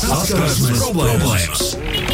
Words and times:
Saskarsmes 0.00 0.80
problēmas! 0.80 2.09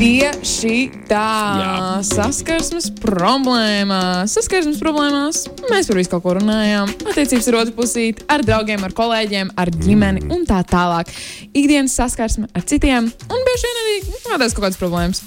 Tieši 0.00 0.88
tā, 1.10 2.00
saskarsmes 2.08 2.86
problēmās. 3.02 4.32
Saskarsmes 4.32 4.78
problēmās 4.80 5.42
mēs 5.68 5.90
par 5.90 5.98
visu 5.98 6.12
kaut 6.14 6.22
ko 6.24 6.32
runājām. 6.38 6.88
Attiecības 7.04 7.48
ar 7.50 7.56
otru 7.58 7.74
pusīti, 7.76 8.24
ar 8.32 8.40
draugiem, 8.40 8.80
ar 8.86 8.94
kolēģiem, 8.96 9.50
ar 9.60 9.68
ģimeni 9.74 10.22
un 10.32 10.46
tā 10.48 10.62
tālāk. 10.64 11.10
Ikdienas 11.52 11.98
saskarsme 12.00 12.48
ar 12.56 12.64
citiem 12.64 13.10
un 13.12 13.44
bieži 13.44 13.68
vien 13.68 13.80
arī 13.82 13.96
tādas 14.24 14.56
kaut 14.56 14.64
kādas 14.64 14.80
problēmas. 14.80 15.20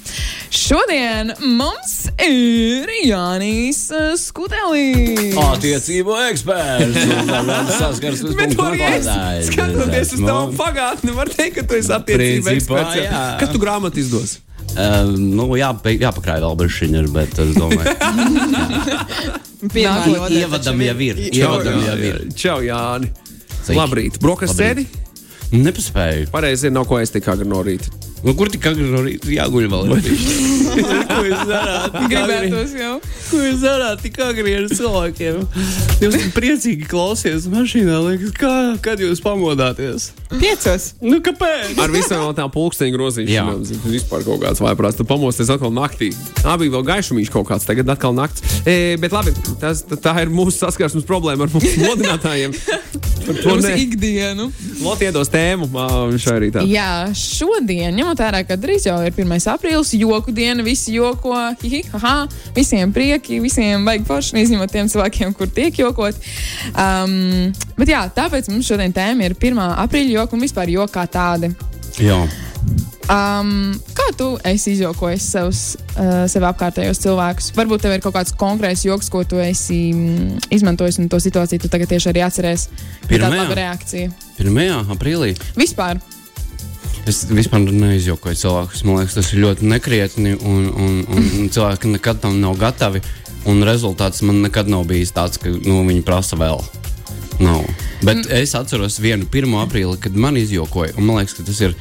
Šodien 0.50 1.36
mums 1.46 1.94
ir 2.26 2.90
Jānis 3.06 3.84
Skutelis. 4.24 5.38
Attiecību 5.38 6.16
eksperts. 6.32 6.98
Saskarsmes 7.84 8.58
problēmas. 8.58 9.12
Skatoties 9.52 10.16
uz 10.18 10.26
tavu 10.26 10.50
pagātni, 10.58 11.14
var 11.14 11.30
teikt, 11.30 11.60
ka 11.60 11.68
tu 11.70 11.78
esi 11.78 11.94
attiecību 11.94 12.56
eksperts. 12.56 13.06
Kas 13.44 13.54
tu 13.54 13.62
grāmatu 13.62 14.02
izdos? 14.02 14.40
Uh, 14.74 15.12
nu, 15.20 15.46
jā, 15.60 15.70
jāpakrāj 16.02 16.42
vēl 16.42 16.56
brīšķiņa, 16.64 17.04
bet 17.14 17.38
es 17.44 17.54
domāju, 17.54 17.94
ka 19.74 20.30
ievadam 20.34 20.82
jau 20.82 20.98
ir. 21.06 21.22
Ievadam 21.30 21.78
jau 21.86 21.98
ir. 22.10 22.20
Čau, 22.34 22.58
Jāni! 22.66 23.12
Labrīt! 23.70 24.18
Brokas 24.24 24.56
sēdi? 24.58 24.88
Nepaspēju. 25.54 26.32
Pareizi, 26.34 26.72
nav 26.74 26.88
ko 26.90 26.98
es 26.98 27.14
tik 27.14 27.28
agri 27.30 27.46
no 27.46 27.62
rīta. 27.66 27.92
Nu, 28.24 28.32
kur 28.40 28.48
tik 28.50 28.64
agri 28.70 28.86
no 28.88 29.02
rīta 29.04 29.28
jāguļ 29.30 29.66
vēl? 29.70 29.90
ko 31.10 31.20
jūs 31.28 31.42
darāt? 31.50 31.98
Gribētos 32.10 32.74
jau. 32.80 32.94
Ko 33.28 33.42
jūs 33.42 33.60
darāt 33.62 34.02
tik 34.02 34.18
agri 34.24 34.56
ar 34.58 34.70
cilvēkiem? 34.72 35.42
Jūs 36.02 36.18
priecīgi 36.34 36.88
klausies 36.90 37.46
mašīnā, 37.52 38.00
liekas, 38.08 38.34
kā, 38.40 38.54
kad 38.86 39.04
jūs 39.04 39.22
pamodāties? 39.22 40.10
Piecos. 40.32 40.90
Nu, 41.04 41.20
kāpēc? 41.26 41.76
Ar 41.84 41.94
visām 41.94 42.26
tām 42.38 42.50
pulksteņu 42.56 42.96
grozīšanām. 42.98 43.62
Vispār 43.92 44.26
kaut 44.26 44.42
kāds 44.48 44.64
vaiprās. 44.64 44.98
Tu 44.98 45.06
pamosties 45.06 45.52
atkal 45.54 45.76
naktī. 45.76 46.14
Tā 46.40 46.56
bija 46.62 46.78
vēl 46.80 46.88
gaišumīša 46.94 47.36
kaut 47.36 47.52
kāds, 47.52 47.68
tagad 47.70 47.92
atkal 47.94 48.16
nakts. 48.18 48.42
E, 48.64 48.96
bet 49.04 49.14
labi, 49.14 49.36
tas, 49.62 49.84
tā 49.84 50.16
ir 50.24 50.34
mūsu 50.34 50.58
saskarsmes 50.64 51.06
problēma 51.10 51.46
ar 51.46 51.54
mūsu 51.54 51.76
modinātājiem. 51.84 52.56
To 53.24 53.56
ne... 53.62 53.74
ikdienu. 53.80 54.50
Loti 54.84 55.08
iedos 55.08 55.32
tēmu 55.32 55.70
šai 56.20 56.38
rītā. 56.44 56.64
Jā, 56.68 57.10
šodien, 57.18 57.94
ņemot 57.96 58.20
vērā, 58.20 58.44
ka 58.48 58.58
drīz 58.60 58.88
jau 58.90 58.98
ir 59.06 59.14
1. 59.16 59.36
aprīlis, 59.54 59.94
joku 59.98 60.34
diena, 60.36 60.66
visi 60.66 60.98
joko, 60.98 61.34
hihi, 61.64 61.84
haha, 61.94 62.28
visiem 62.56 62.94
prieki, 62.96 63.40
visiem 63.44 63.86
vajag 63.88 64.08
forši, 64.10 64.40
izņemot 64.44 64.74
tiem 64.74 64.92
cilvēkiem, 64.92 65.36
kur 65.38 65.52
tiek 65.52 65.80
jokot. 65.80 66.18
Um, 66.74 67.54
bet 67.80 67.94
jā, 67.94 68.06
tāpēc 68.16 68.52
mums 68.52 68.70
šodien 68.70 68.96
tēma 68.96 69.30
ir 69.30 69.38
1. 69.40 69.62
aprīļa 69.86 70.18
joka 70.20 70.38
un 70.38 70.44
vispār 70.44 70.74
joka 70.76 71.08
tāda. 71.12 71.54
Jā. 72.02 72.20
Um, 73.12 73.74
kā 73.92 74.06
tu 74.16 74.30
esi 74.48 74.78
izjokojis 74.78 75.26
savus, 75.34 75.62
uh, 76.00 76.24
sev 76.32 76.46
apkārtējos 76.48 77.02
cilvēkus? 77.04 77.50
Varbūt 77.58 77.84
tev 77.84 77.98
ir 77.98 78.04
kaut 78.04 78.16
kāds 78.16 78.32
konkrēts 78.40 78.86
joks, 78.88 79.10
ko 79.12 79.26
tu 79.28 79.42
esi 79.44 79.92
mm, 79.92 80.46
izmantojis, 80.56 81.02
un 81.04 81.10
to 81.12 81.20
situāciju 81.20 81.66
tu 81.66 81.72
tagad 81.72 81.92
tieši 81.92 82.14
arī 82.14 82.24
atceries. 82.24 82.70
Tāda 83.10 83.58
reakcija. 83.60 84.12
1. 84.40 84.94
aprīlī. 84.96 85.34
Vispār. 85.60 86.00
Es 87.04 87.26
vispār 87.28 87.66
neizjokoju 87.68 88.40
cilvēkus. 88.40 88.86
Man 88.88 89.02
liekas, 89.02 89.18
tas 89.18 89.34
ir 89.34 89.44
ļoti 89.44 89.68
nekrietni, 89.68 90.38
un, 90.40 90.70
un, 90.72 90.96
un 91.04 91.28
cilvēki 91.54 91.92
nekad 91.98 92.24
tam 92.24 92.40
nav 92.40 92.56
gatavi. 92.62 93.04
Un 93.52 93.60
rezultāts 93.68 94.24
man 94.24 94.40
nekad 94.46 94.72
nav 94.72 94.88
bijis 94.88 95.12
tāds, 95.12 95.42
ka 95.44 95.52
nu, 95.52 95.82
viņi 95.90 96.06
prasa 96.08 96.40
vēl. 96.40 96.64
Nav. 97.44 97.68
Bet 98.06 98.22
mm. 98.22 98.32
es 98.40 98.56
atceros 98.56 99.02
vienu 99.04 99.28
1. 99.28 99.52
aprīli, 99.66 100.00
kad 100.00 100.16
man 100.16 100.40
izjokoja, 100.40 100.96
un 100.96 101.10
man 101.10 101.20
liekas, 101.20 101.36
ka 101.36 101.44
tas 101.50 101.60
ir 101.66 101.76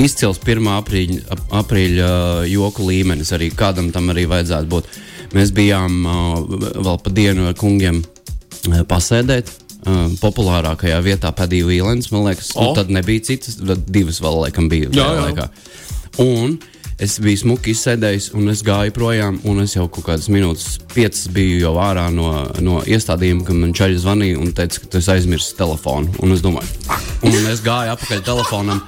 izcils 0.00 0.40
1. 0.42 0.68
aprīļa, 0.78 1.38
aprīļa 1.60 2.10
joku 2.50 2.86
līmenis. 2.88 3.32
Arī 3.36 3.50
kādam 3.56 3.90
tam 3.94 4.12
arī 4.12 4.26
vajadzētu 4.30 4.70
būt. 4.72 4.90
Mēs 5.36 5.52
bijām 5.56 6.02
vēl 6.04 6.98
pa 7.02 7.12
dienu 7.12 7.48
ar 7.50 7.56
kungiem 7.58 8.02
pasēdēt. 8.88 9.52
Populārākajā 10.22 10.98
vietā 11.02 11.32
Padīja 11.34 11.66
Vīlens, 11.66 12.12
man 12.14 12.28
liekas, 12.28 12.52
oh. 12.54 12.68
nu, 12.68 12.76
tad 12.78 12.92
nebija 12.94 13.24
citas, 13.32 13.56
tad 13.58 13.82
divas 13.90 14.20
vēl 14.22 14.44
laikam 14.44 14.68
bija. 14.70 14.92
Jā, 14.94 15.08
jā. 15.16 15.24
Laikā. 15.26 15.48
Un 16.22 16.54
es 17.02 17.16
biju 17.18 17.40
smuki 17.40 17.72
izsēdējis, 17.74 18.28
un 18.38 18.52
es 18.52 18.62
gāju 18.62 18.94
projām, 18.94 19.40
un 19.48 19.64
es 19.64 19.74
jau 19.74 19.88
kaut 19.90 20.06
kādas 20.06 20.28
minūtes, 20.30 20.76
piecas 20.94 21.26
biju 21.34 21.58
jau 21.64 21.74
ārā 21.82 22.06
no, 22.14 22.28
no 22.62 22.78
iestādījuma, 22.86 23.42
kad 23.48 23.58
man 23.58 23.74
čaļi 23.74 23.98
zvanīja 24.04 24.38
un 24.38 24.54
teica, 24.54 24.84
ka 24.84 24.92
tu 24.92 25.02
esi 25.02 25.14
aizmirsis 25.16 25.58
telefonu. 25.58 26.14
Un 26.22 26.36
es 26.36 26.44
domāju, 26.44 26.70
un 27.26 27.38
es 27.50 27.64
gāju 27.66 27.96
apakaļ 27.96 28.26
telefonam. 28.28 28.84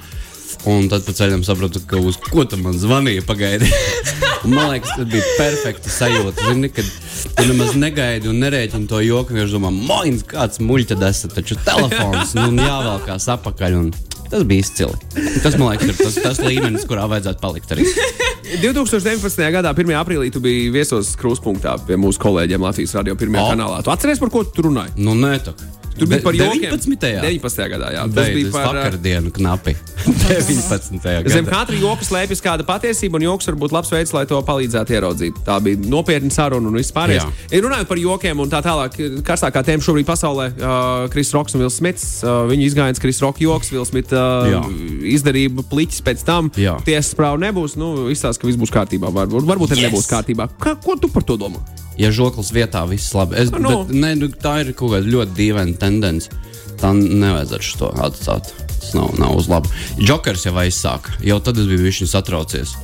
Un 0.65 0.87
tad 0.89 1.03
pa 1.05 1.13
ceļam 1.13 1.43
sapratu, 1.45 1.81
ka 1.85 1.99
uz 2.01 2.17
ko 2.21 2.45
tu 2.49 2.57
man 2.57 2.73
zvanīji 2.79 3.21
pagaidi. 3.27 3.69
man 4.49 4.71
liekas, 4.71 4.95
tas 4.97 5.09
bija 5.11 5.35
perfekta 5.37 5.93
sajūta. 5.93 6.49
Zini, 6.49 6.71
kad 6.73 6.89
tu 7.37 7.45
nemaz 7.51 7.75
negaidi 7.77 8.31
un 8.31 8.41
nerēķini 8.41 8.89
to 8.89 9.03
joku. 9.05 9.37
Viņš 9.37 9.53
domā, 9.53 9.69
mains, 9.75 10.25
kāds 10.25 10.61
muļķis 10.65 11.05
esat, 11.09 11.37
taču 11.37 11.59
telefons 11.67 12.33
nu, 12.39 12.49
jāvelkās 12.65 13.29
apakaļ. 13.37 13.77
Un... 13.83 13.93
Tas 14.25 14.41
bija 14.49 14.65
izcili. 14.65 14.97
Tas, 15.43 15.53
man 15.53 15.75
liekas, 15.75 15.91
ir 15.91 15.99
tas, 16.01 16.17
tas 16.17 16.41
līmenis, 16.41 16.87
kurā 16.89 17.05
vajadzētu 17.13 17.43
palikt 17.43 17.75
arī. 17.75 17.85
2019. 18.65 19.45
gadā, 19.53 19.73
1. 19.77 19.95
aprīlī, 20.01 20.33
tu 20.33 20.41
biji 20.41 20.69
viesos 20.73 21.13
krustpunktā 21.19 21.77
pie 21.85 21.97
mūsu 22.01 22.21
kolēģiem 22.25 22.65
Latvijas 22.65 22.97
radio 22.97 23.17
pirmajā 23.19 23.45
oh. 23.45 23.53
kanālā. 23.53 23.81
Tu 23.85 23.93
atceries, 23.93 24.21
par 24.21 24.33
ko 24.33 24.45
tu 24.49 24.65
runāji? 24.65 24.97
Nu, 24.97 25.13
nē, 25.17 25.37
tā. 25.45 25.53
Tur 25.95 26.09
bija 26.11 26.21
par 26.25 26.35
19. 26.35 26.97
19. 27.23 27.67
gadā. 27.71 27.91
Jā, 27.95 28.03
tas 28.03 28.15
Beidz, 28.17 28.35
bija 28.35 28.51
par 28.51 28.65
vakardienu 28.75 29.31
knapi. 29.35 29.75
19. 30.05 30.99
gadā. 30.99 31.31
Zem 31.31 31.47
katra 31.47 31.77
joka 31.79 32.03
slēpjas 32.07 32.43
kāda 32.43 32.65
patiesība, 32.67 33.19
un 33.19 33.27
joks 33.29 33.47
var 33.47 33.57
būt 33.63 33.75
labs 33.75 33.93
veids, 33.93 34.11
lai 34.15 34.25
to 34.29 34.41
palīdzētu 34.45 34.95
ieraudzīt. 34.97 35.39
Tā 35.47 35.57
bija 35.63 35.79
nopietna 35.87 36.33
saruna 36.35 36.67
un 36.71 36.75
viss 36.75 36.93
pārējais. 36.95 37.45
Ja 37.51 37.61
runājot 37.63 37.89
par 37.91 38.01
jokiem 38.01 38.43
un 38.43 38.51
tā 38.51 38.59
tālāk, 38.65 38.99
karstākā 39.25 39.63
tēma 39.69 39.87
šobrīd 39.87 40.09
pasaulē 40.09 40.49
uh,- 40.51 41.05
Kris 41.13 41.31
Roks 41.35 41.55
un 41.55 41.63
Vils 41.63 41.79
Smits. 41.79 42.05
Uh, 42.25 42.43
viņa 42.51 42.67
izgājiens 42.67 43.01
Kris 43.01 43.23
Roka 43.23 43.43
joks, 43.43 43.71
Vils 43.71 43.93
Smits 43.93 44.15
uh, 44.15 44.67
izdarība 45.15 45.63
pliķis 45.71 46.03
pēc 46.05 46.27
tam. 46.27 46.51
Tiesas 46.51 47.15
prāva 47.15 47.39
nebūs. 47.47 47.79
Nu, 47.79 48.09
izstāsta, 48.11 48.43
ka 48.43 48.51
viss 48.51 48.59
būs 48.59 48.73
kārtībā. 48.75 49.13
Varbūt, 49.15 49.47
varbūt 49.47 49.75
arī 49.75 49.87
yes. 49.87 49.91
nebūs 49.91 50.11
kārtībā. 50.11 50.51
Kā, 50.59 50.75
ko 50.81 50.99
tu 50.99 51.11
par 51.11 51.23
to 51.27 51.39
domā? 51.39 51.63
Ja 51.99 52.11
žoklis 52.15 52.51
vietā 52.55 52.83
viss 52.89 53.13
labi. 53.15 53.37
Es. 53.41 53.51
Nu. 53.53 53.69
bet, 53.85 53.95
ne, 53.95 54.13
nu, 54.19 54.29
tā 54.29 54.59
ir 54.63 54.73
kaut 54.77 54.95
kāda 54.95 55.07
ļoti 55.07 55.37
dīvaina 55.37 55.77
tendence. 55.81 56.31
Tā 56.79 56.91
nevajadzētu 56.95 57.79
to 57.79 57.91
atstāt. 58.03 58.51
Tas 58.75 58.91
nav, 58.97 59.13
nav 59.19 59.37
uz 59.39 59.47
labu. 59.51 59.71
Jokers 59.97 60.45
jau 60.47 60.55
aizsāka. 60.59 61.15
Jau 61.23 61.39
tad 61.43 61.61
es 61.61 61.69
biju 61.69 61.87
viņš 61.87 62.03
satraucies. 62.11 62.75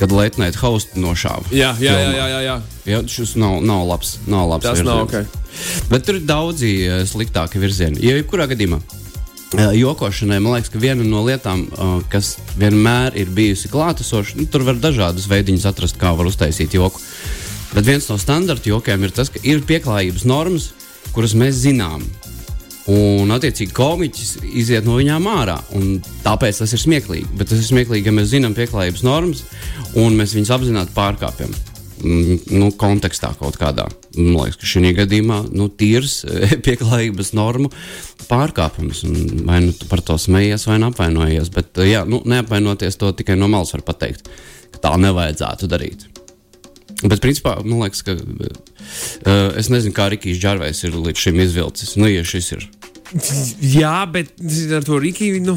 Kad 0.00 0.12
Latvijas 0.16 0.56
hosts 0.60 0.96
nošāva. 0.96 1.44
Jā, 1.52 1.74
jā, 1.80 1.92
jā, 1.92 2.12
jā, 2.16 2.28
jā, 2.30 2.40
jā. 2.46 2.54
jā 2.88 3.00
šis 3.08 3.34
nav, 3.40 3.58
nav 3.64 3.84
labs. 3.88 4.16
Nav 4.30 4.48
labs 4.54 4.64
Tas 4.64 4.80
virziens. 4.80 4.88
nav 4.88 5.04
ok. 5.08 5.36
Bet 5.90 6.06
tur 6.06 6.16
ir 6.20 6.24
daudzi 6.28 6.72
uh, 6.86 7.02
sliktāki 7.08 7.60
virzieni. 7.60 8.00
Ja 8.04 8.16
jebkurā 8.16 8.46
gadījumā 8.48 8.80
uh, 8.80 9.72
jokošanai, 9.76 10.38
man 10.40 10.56
liekas, 10.56 10.72
ka 10.72 10.80
viena 10.80 11.04
no 11.04 11.24
lietām, 11.26 11.66
uh, 11.74 11.98
kas 12.12 12.36
vienmēr 12.60 13.18
ir 13.20 13.32
bijusi 13.34 13.70
klātesoša, 13.72 14.38
nu, 14.40 14.48
tur 14.50 14.64
var 14.68 14.80
dažādas 14.80 15.28
veidiņas 15.30 15.68
atrast, 15.72 16.00
kā 16.00 16.14
var 16.16 16.30
uztaisīt 16.30 16.76
joku. 16.78 17.02
Bet 17.70 17.86
viens 17.86 18.08
no 18.10 18.18
standarta 18.18 18.70
jokiem 18.70 19.06
ir 19.06 19.14
tas, 19.14 19.30
ka 19.30 19.42
ir 19.46 19.62
pieklājības 19.66 20.26
normas, 20.26 20.72
kuras 21.14 21.36
mēs 21.38 21.62
zinām. 21.62 22.02
Un, 22.90 23.30
attiecīgi, 23.30 23.70
komiķis 23.76 24.30
iziet 24.58 24.86
no 24.88 24.96
viņām 24.98 25.26
ārā. 25.30 25.58
Tāpēc 26.24 26.62
tas 26.62 26.72
ir 26.74 26.82
smieklīgi. 26.82 27.28
Bet 27.38 27.52
tas 27.52 27.60
ir 27.60 27.68
smieklīgi, 27.68 28.08
ja 28.08 28.14
mēs 28.16 28.32
zinām 28.32 28.56
pieklājības 28.56 29.04
normas 29.06 29.44
un 30.00 30.16
mēs 30.18 30.34
viņus 30.34 30.54
apzināti 30.56 30.96
pārkāpjam. 30.96 31.52
Mm, 32.00 32.38
nu, 32.56 32.70
kontekstā 32.80 33.34
kaut 33.38 33.58
kādā. 33.60 33.84
Man 34.16 34.38
liekas, 34.38 34.56
ka 34.58 34.68
šī 34.70 34.94
gadījumā 34.96 35.42
nu, 35.52 35.68
tīrs 35.68 36.22
pieklājības 36.66 37.34
normu 37.36 37.70
pārkāpums. 38.30 39.04
Vai 39.46 39.60
nu 39.66 39.74
par 39.90 40.02
to 40.06 40.16
smejies, 40.18 40.66
vai 40.70 40.80
apvainojies. 40.88 41.52
Bet, 41.54 41.76
jā, 41.86 42.06
nu, 42.08 42.22
neapvainoties 42.26 42.98
to 43.00 43.12
tikai 43.16 43.36
no 43.38 43.50
malas 43.52 43.74
var 43.76 43.84
pateikt, 43.92 44.32
ka 44.72 44.88
tā 44.88 44.96
nevajadzētu 45.04 45.70
darīt. 45.70 46.08
Bet, 47.00 47.20
principā, 47.22 47.56
man 47.64 47.86
liekas, 47.86 48.02
ka 48.04 48.16
uh, 48.16 49.56
es 49.56 49.70
nezinu, 49.72 49.94
kā 49.96 50.10
Rikijs 50.12 50.40
Džarvejs 50.42 50.84
ir 50.88 50.98
līdz 51.00 51.26
šim 51.26 51.40
izvilcis. 51.46 51.96
Nu, 52.00 52.10
ja 52.10 52.26
šis 52.26 52.52
ir. 52.58 52.68
Jā, 53.58 54.04
bet 54.06 54.36
ar 54.76 54.84
to 54.86 55.00
Rīgiju 55.02 55.40
nu, 55.42 55.56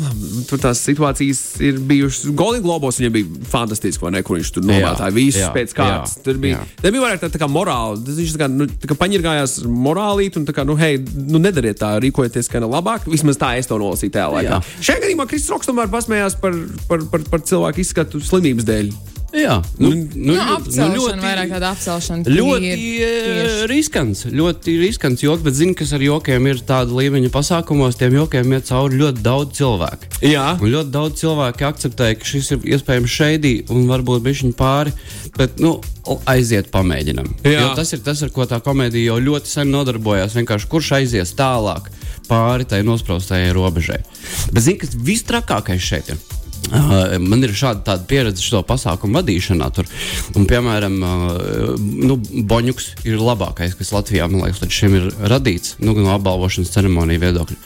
tur 0.49 0.61
tās 0.61 0.79
situācijas 0.87 1.41
ir 1.61 1.77
bijušas. 1.85 2.31
Golden 2.33 2.63
Globos 2.65 2.97
viņam 2.97 3.13
bija 3.13 3.43
fantastiski, 3.51 4.01
vai 4.01 4.13
ne? 4.15 4.23
Kur 4.25 4.39
viņš 4.39 4.51
tur 4.55 4.65
nomētāja 4.65 5.13
visus 5.13 5.41
jā, 5.43 5.51
pēc 5.53 5.75
kārtas. 5.77 6.17
Tur 6.25 6.41
bija, 6.41 6.63
bija 6.81 7.03
vairāk 7.03 7.21
tā, 7.21 7.29
tā 7.35 7.41
kā 7.41 7.49
morāli. 7.51 8.01
Viņš 8.09 8.33
tā 8.33 8.41
kā, 8.41 8.49
nu, 8.49 8.65
tā 8.65 8.89
kā 8.89 8.97
paņirgājās 9.03 9.59
morālīt 9.69 10.41
un 10.41 10.49
tā 10.49 10.57
kā, 10.57 10.65
nu, 10.65 10.77
hei, 10.79 10.97
nu, 10.97 11.41
nedariet 11.43 11.77
tā, 11.83 11.93
rīkojieties 12.01 12.49
kā 12.49 12.63
labāk. 12.63 13.05
Vismaz 13.11 13.37
tā 13.41 13.53
es 13.61 13.69
to 13.69 13.77
nolasīju 13.77 14.17
tajā 14.17 14.29
laikā. 14.33 14.61
Šajā 14.81 15.05
gadījumā 15.05 15.29
Kristis 15.29 15.53
Roks 15.53 15.69
tomēr 15.69 15.93
pasmējās 15.93 16.41
par, 16.41 16.57
par, 16.89 17.05
par, 17.13 17.27
par 17.29 17.45
cilvēku 17.45 17.85
izskatu 17.85 18.23
slimības 18.23 18.65
dēļ. 18.65 18.95
Jā, 19.33 19.55
nu, 19.81 19.89
nu, 20.13 20.33
Nu, 20.33 20.35
apcelšana, 20.37 21.23
vairāk 21.23 21.53
tāda 21.55 21.71
apcelšana. 21.73 22.29
Ļoti 22.29 22.67
eh, 22.69 23.13
tieši. 23.25 23.63
riskants, 23.71 24.19
ļoti 24.29 24.75
riskants 24.77 25.23
joks, 25.25 25.41
bet 25.45 25.57
zinu, 25.57 25.73
kas 25.77 25.93
ar 25.97 26.03
jokiem 26.05 26.49
ir 26.51 26.61
tāda 26.67 26.93
līmeņa 26.93 27.31
pasākumos. 27.33 27.97
Tiem 27.97 28.19
jokiem 28.19 28.53
iet 28.53 28.69
cauri 28.69 28.99
ļoti 29.01 29.23
daudz 29.25 29.57
cilvēku. 29.57 30.11
Jā. 30.29 30.51
Un 30.59 30.73
ļoti 30.75 30.93
daudz 30.93 31.23
cilvēku 31.23 31.65
akceptē, 31.65 32.11
ka 32.19 32.29
šis 32.29 32.51
ir 32.53 32.69
iespējams 32.75 33.17
šeidī 33.17 33.55
un 33.73 33.87
varbūt 33.89 34.21
bišķiņ 34.27 34.53
pāri, 34.59 34.93
bet, 35.39 35.57
nu, 35.63 35.79
aiziet 36.29 36.69
pamēģinam. 36.73 37.33
Jā. 37.41 37.65
Jo 37.65 37.73
tas 37.79 37.95
ir 37.97 38.05
tas, 38.05 38.21
ar 38.21 38.31
ko 38.35 38.45
tā 38.49 38.61
komēdija 38.63 39.13
jau 39.15 39.19
ļoti 39.31 39.49
sen 39.49 39.73
nodarbojās. 39.73 40.37
Vienkārši 40.37 40.69
kurš 40.69 40.93
aizies 40.99 41.33
tālāk 41.39 41.89
pāri 42.29 42.69
tai 42.69 42.83
nospraustajai 42.85 43.49
robežai. 43.55 43.99
Bet, 44.53 44.61
zini, 44.61 44.79
kas 44.83 44.93
vistrakākais 44.93 45.81
šeit 45.83 46.13
ir? 46.13 46.21
Uh, 46.71 47.17
man 47.19 47.43
ir 47.43 47.51
šāda 47.57 47.97
pieredze 48.07 48.41
šo 48.41 48.61
pasākumu 48.65 49.19
vadīšanā. 49.19 49.67
Tur. 49.75 49.89
Un, 50.37 50.47
piemēram, 50.49 50.95
uh, 51.03 51.73
nu, 51.79 52.17
Boņuks 52.49 52.93
ir 53.03 53.19
labākais, 53.19 53.75
kas 53.77 53.91
Latvijā 53.93 54.29
liekas, 54.31 54.61
līdz 54.63 54.77
šim 54.77 54.95
ir 54.99 55.09
radīts 55.33 55.75
nu, 55.83 55.95
no 55.97 56.13
apbalvošanas 56.15 56.71
ceremoniju 56.73 57.25
viedokļa. 57.25 57.59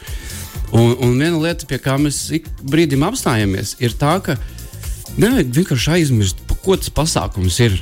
Un, 0.75 0.97
un 0.99 1.13
viena 1.15 1.37
lieta, 1.39 1.67
pie 1.69 1.79
kā 1.79 1.95
mēs 2.01 2.25
ik 2.35 2.49
brīdim 2.67 3.05
apstājamies, 3.07 3.77
ir 3.79 3.95
tā, 3.99 4.17
ka 4.23 4.35
nevajag 5.15 5.53
vienkārši 5.61 5.93
aizmirst, 5.99 6.41
pa 6.49 6.57
ko 6.63 6.75
tas 6.79 6.91
pasākums 6.91 7.61
ir. 7.63 7.77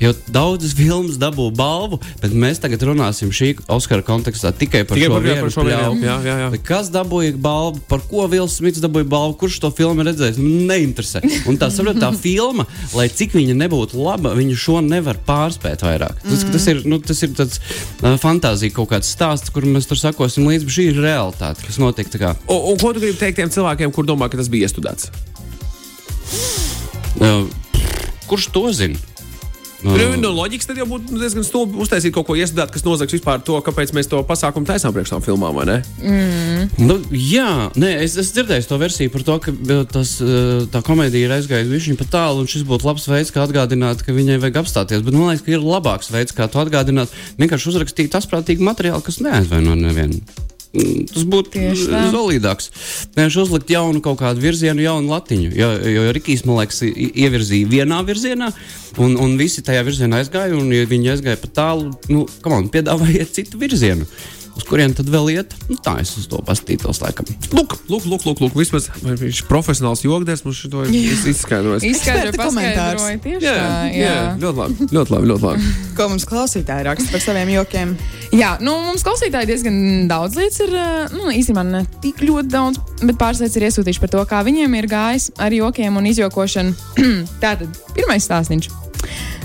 Jo 0.00 0.14
daudzas 0.32 0.72
filmas 0.72 1.18
dabū 1.20 1.50
balvu, 1.52 1.98
bet 2.22 2.32
mēs 2.32 2.60
tagad 2.62 2.80
runāsim 2.88 3.28
šī 3.36 3.50
Oskara 3.68 4.00
kontekstā 4.06 4.48
tikai 4.56 4.80
par 4.88 4.96
Tikai 4.96 5.10
šo 5.10 5.18
vienu 5.20 5.42
par 5.44 5.52
šo 5.52 5.64
vienu, 5.66 5.98
jā, 6.00 6.14
jā, 6.24 6.36
jā. 6.40 6.60
Kas 6.64 6.88
dabūja 6.94 7.34
balvu, 7.36 7.82
par 7.90 8.00
ko 8.08 8.24
Vils 8.32 8.56
Smits 8.56 8.80
dabūja 8.80 9.04
balvu, 9.12 9.36
kurš 9.42 9.58
to 9.60 9.70
filmu 9.76 10.06
redzējis? 10.08 10.40
Man 10.40 10.70
neinteresē. 10.70 11.20
Un 11.50 11.60
tā 11.60 11.68
saprot, 11.74 12.00
tā 12.00 12.08
filma, 12.16 12.64
lai 12.96 13.10
cik 13.12 13.36
viņa 13.36 13.58
nebūtu 13.60 14.00
laba, 14.00 14.32
viņa 14.38 14.56
šo 14.62 14.80
nevar 14.86 15.20
pārspēt 15.26 15.84
vairāk. 15.84 16.24
Tas, 16.24 16.46
tas 16.48 16.70
ir, 16.72 16.80
nu, 16.88 17.00
tas 17.04 17.20
ir 17.26 17.36
tāds 17.36 17.60
uh, 17.60 18.16
fantāzija 18.22 18.72
kaut 18.80 18.94
kāds 18.94 19.12
stāsts, 19.12 19.52
kur 19.52 19.68
mēs 19.68 19.90
tur 19.90 20.00
sakosim 20.00 20.48
līdzi, 20.48 20.64
bet 20.64 20.76
šī 20.78 20.88
ir 20.94 21.02
realitāte, 21.04 21.66
kas 21.68 21.76
notiek. 21.82 22.08
tā 22.08 22.22
kā, 22.24 22.32
Un, 22.48 22.72
un 22.72 22.80
ko 22.80 22.94
tu 22.96 23.04
gribi 23.04 23.20
teikt 23.20 23.36
tiem 23.42 23.52
cilvēkiem, 23.52 23.92
kur 23.92 24.08
domā, 24.08 24.30
ka 24.32 24.40
tas 24.40 24.48
bija 24.48 24.70
iestudēts? 24.70 25.12
Uh, 27.20 27.44
kurš 28.30 28.48
to 28.54 28.64
zina? 28.72 29.09
Nu, 29.84 30.08
no 30.20 30.32
loģikas 30.36 30.68
tad 30.68 30.80
jau 30.80 30.86
būtu 30.90 31.18
diezgan 31.20 31.46
stulbi 31.46 31.78
uztaisīt 31.80 32.14
kaut 32.14 32.28
ko 32.28 32.36
iestudēt, 32.38 32.72
kas 32.74 32.84
nozags 32.84 33.14
vispār 33.16 33.40
to, 33.44 33.56
kāpēc 33.64 33.94
mēs 33.96 34.10
to 34.10 34.20
pasākumu 34.28 34.68
taisām 34.68 34.94
priekš 34.94 35.14
tām 35.14 35.24
filmām, 35.24 35.56
vai 35.56 35.66
ne? 35.68 35.78
Nu, 36.80 36.98
jā, 37.14 37.70
nē, 37.80 37.94
es, 38.04 38.18
es 38.20 38.32
dzirdēju 38.36 38.68
to 38.68 38.80
versiju 38.80 39.14
par 39.14 39.26
to, 39.26 39.38
ka 39.46 39.54
tas, 39.92 40.16
uh, 40.24 40.66
tā 40.72 40.84
komēdija 40.86 41.30
ir 41.30 41.36
aizgājusi 41.38 41.90
viņa 41.90 42.00
pa 42.02 42.08
tālu, 42.12 42.44
un 42.44 42.50
šis 42.50 42.66
būtu 42.68 42.88
labs 42.88 43.08
veids, 43.10 43.32
kā 43.34 43.44
atgādināt, 43.46 44.04
ka 44.04 44.16
viņai 44.16 44.40
vajag 44.42 44.62
apstāties. 44.64 45.04
Bet 45.06 45.16
man 45.16 45.30
liekas, 45.30 45.46
ka 45.46 45.56
ir 45.56 45.64
labāks 45.64 46.12
veids, 46.12 46.36
kā 46.36 46.50
to 46.50 46.62
atgādināt. 46.62 47.12
Vienkārši 47.40 47.72
uzrakstīt 47.72 48.16
asprātīgu 48.20 48.66
materiālu, 48.66 49.04
kas 49.06 49.22
neaizvaino 49.24 49.78
nevienu. 49.78 50.20
Tas 50.70 51.24
būtu 51.26 51.62
solidāks. 52.12 52.68
Vienkārši 53.16 53.40
uzlikt 53.42 53.72
jaunu 53.72 54.02
kaut 54.04 54.20
kādu 54.20 54.42
virzienu, 54.44 54.84
jaunu 54.84 55.10
latiņu. 55.10 55.48
Jo, 55.58 55.70
jo 55.90 56.04
Rikijs, 56.14 56.44
man 56.46 56.60
liekas, 56.60 56.84
ievirzīja 56.86 57.70
vienā 57.72 57.98
virzienā, 58.06 58.52
un, 59.02 59.16
un 59.18 59.34
visi 59.40 59.64
tajā 59.66 59.82
virzienā 59.88 60.22
aizgāja. 60.22 60.54
Un, 60.54 60.70
ja 60.74 60.86
viņi 60.90 61.16
aizgāja 61.16 61.40
pa 61.42 61.50
tālu, 61.58 61.90
nu, 62.12 62.22
on, 62.46 62.70
piedāvājiet 62.70 63.34
citu 63.34 63.58
virzienu. 63.58 64.06
Uz 64.58 64.64
kurien 64.68 64.92
tad 64.94 65.08
vēl 65.10 65.28
iet? 65.32 65.54
Nu, 65.70 65.76
tā 65.80 65.94
es 66.02 66.10
uz 66.18 66.26
to 66.30 66.40
paskatītos, 66.46 66.98
laikam. 67.02 67.26
Lūk, 67.54 67.76
lūk, 67.88 68.04
lūk, 68.10 68.24
lūk, 68.28 68.40
lūk. 68.44 68.56
vismaz 68.58 68.88
viņš 69.02 69.42
ir 69.42 69.46
profesionāls 69.48 70.02
jogdērs, 70.04 70.42
mums 70.44 70.58
šo 70.60 70.82
ir 70.84 70.90
iz- 70.98 71.24
izskaidrojis. 71.32 71.86
Izskaidroja, 71.86 72.34
paskaidroja. 72.36 73.18
Tieši 73.24 73.46
Jā, 73.46 73.54
tā, 73.56 73.70
jā, 73.94 74.10
jā. 74.10 74.16
ļoti 74.42 74.60
labi. 74.60 74.88
Ļoti 74.96 75.14
labi, 75.14 75.30
ļoti 75.32 75.46
labi. 75.48 75.70
Ko 75.96 76.08
mums 76.12 76.26
klausītāji 76.28 76.86
raksta 76.90 77.14
par 77.14 77.24
saviem 77.24 77.52
jokiem? 77.54 77.94
Jā, 78.36 78.52
nu, 78.62 78.74
mums 78.90 79.02
klausītāji 79.06 79.50
diezgan 79.50 79.80
daudz 80.10 80.36
lietas 80.38 80.60
ir. 80.66 80.74
eh, 80.74 81.16
Nu, 81.16 81.30
īstenībā 81.34 81.64
ne 81.66 81.84
tik 82.04 82.20
ļoti 82.26 82.50
daudz, 82.52 82.78
bet 83.02 83.16
pāris 83.20 83.40
lietas 83.42 83.56
ir 83.58 83.68
iesūtījuši 83.70 84.00
par 84.04 84.12
to, 84.12 84.24
kā 84.30 84.42
viņiem 84.46 84.76
ir 84.78 84.86
gājis 84.90 85.30
ar 85.38 85.54
jokiem 85.56 85.96
un 85.96 86.06
izjokošanu. 86.10 86.74
Tātad, 87.42 87.68
pirmais 87.96 88.26
stāstījums. 88.28 88.68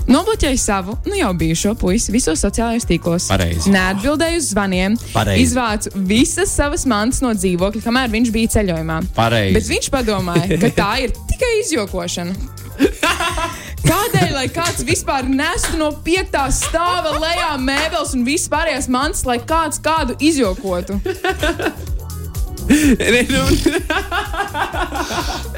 Nobloķēju 0.06 0.60
savu, 0.62 0.94
nu 1.10 1.16
jau 1.18 1.32
bijušo 1.34 1.74
puisi 1.82 2.14
visos 2.14 2.42
sociālajos 2.46 2.86
tīklos. 2.86 3.26
Pareizi. 3.32 3.72
Neatbildēju 3.74 4.42
uz 4.42 4.50
zvaniem. 4.52 4.98
Pareizi. 5.14 5.48
Izvācu 5.48 5.94
visas 6.10 6.54
savas 6.54 6.86
mantas 6.90 7.24
no 7.26 7.34
dzīvokļa, 7.34 7.82
kamēr 7.86 8.12
viņš 8.14 8.34
bija 8.36 8.54
ceļojumā. 8.58 9.00
Pareizi. 9.18 9.56
Bet 9.58 9.72
viņš 9.72 9.90
padomāja, 9.96 10.60
ka 10.62 10.70
tā 10.78 10.92
ir 11.08 11.16
tikai 11.32 11.52
izjokošana. 11.64 12.36
Kādēļ, 13.90 14.32
lai 14.36 14.46
kāds 14.54 14.86
vispār 14.86 15.28
nestu 15.30 15.78
no 15.82 15.92
piektā 16.06 16.46
stāva 16.54 17.16
lejā 17.22 17.52
mēbeles 17.62 18.14
un 18.18 18.26
visas 18.28 18.50
pārējās 18.54 18.90
mantas, 18.94 19.26
lai 19.26 19.40
kāds 19.42 19.82
kādu 19.82 20.18
izjokotu? 20.22 21.00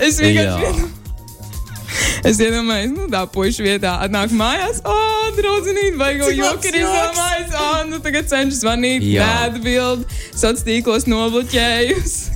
Es 0.03 0.17
vienkārši. 0.19 0.96
Es 2.25 2.39
iedomājos, 2.41 2.93
nu, 2.95 3.05
tā 3.11 3.25
puikas 3.29 3.59
vietā 3.61 3.97
atnāk 4.05 4.33
mājās. 4.37 4.79
O, 4.87 4.95
draudzenīt, 5.37 5.97
vai 5.99 6.13
jau 6.17 6.31
joki 6.33 6.71
ir 6.71 6.79
joks. 6.81 6.95
izdomājis? 6.95 7.53
O, 7.61 7.67
nu, 7.91 7.99
tagad 8.05 8.31
cenšas 8.31 8.63
zvanīt, 8.63 9.05
neatbild, 9.05 10.07
sociālos 10.31 10.65
tīklos 10.67 11.07
nobloķējusi. 11.11 12.33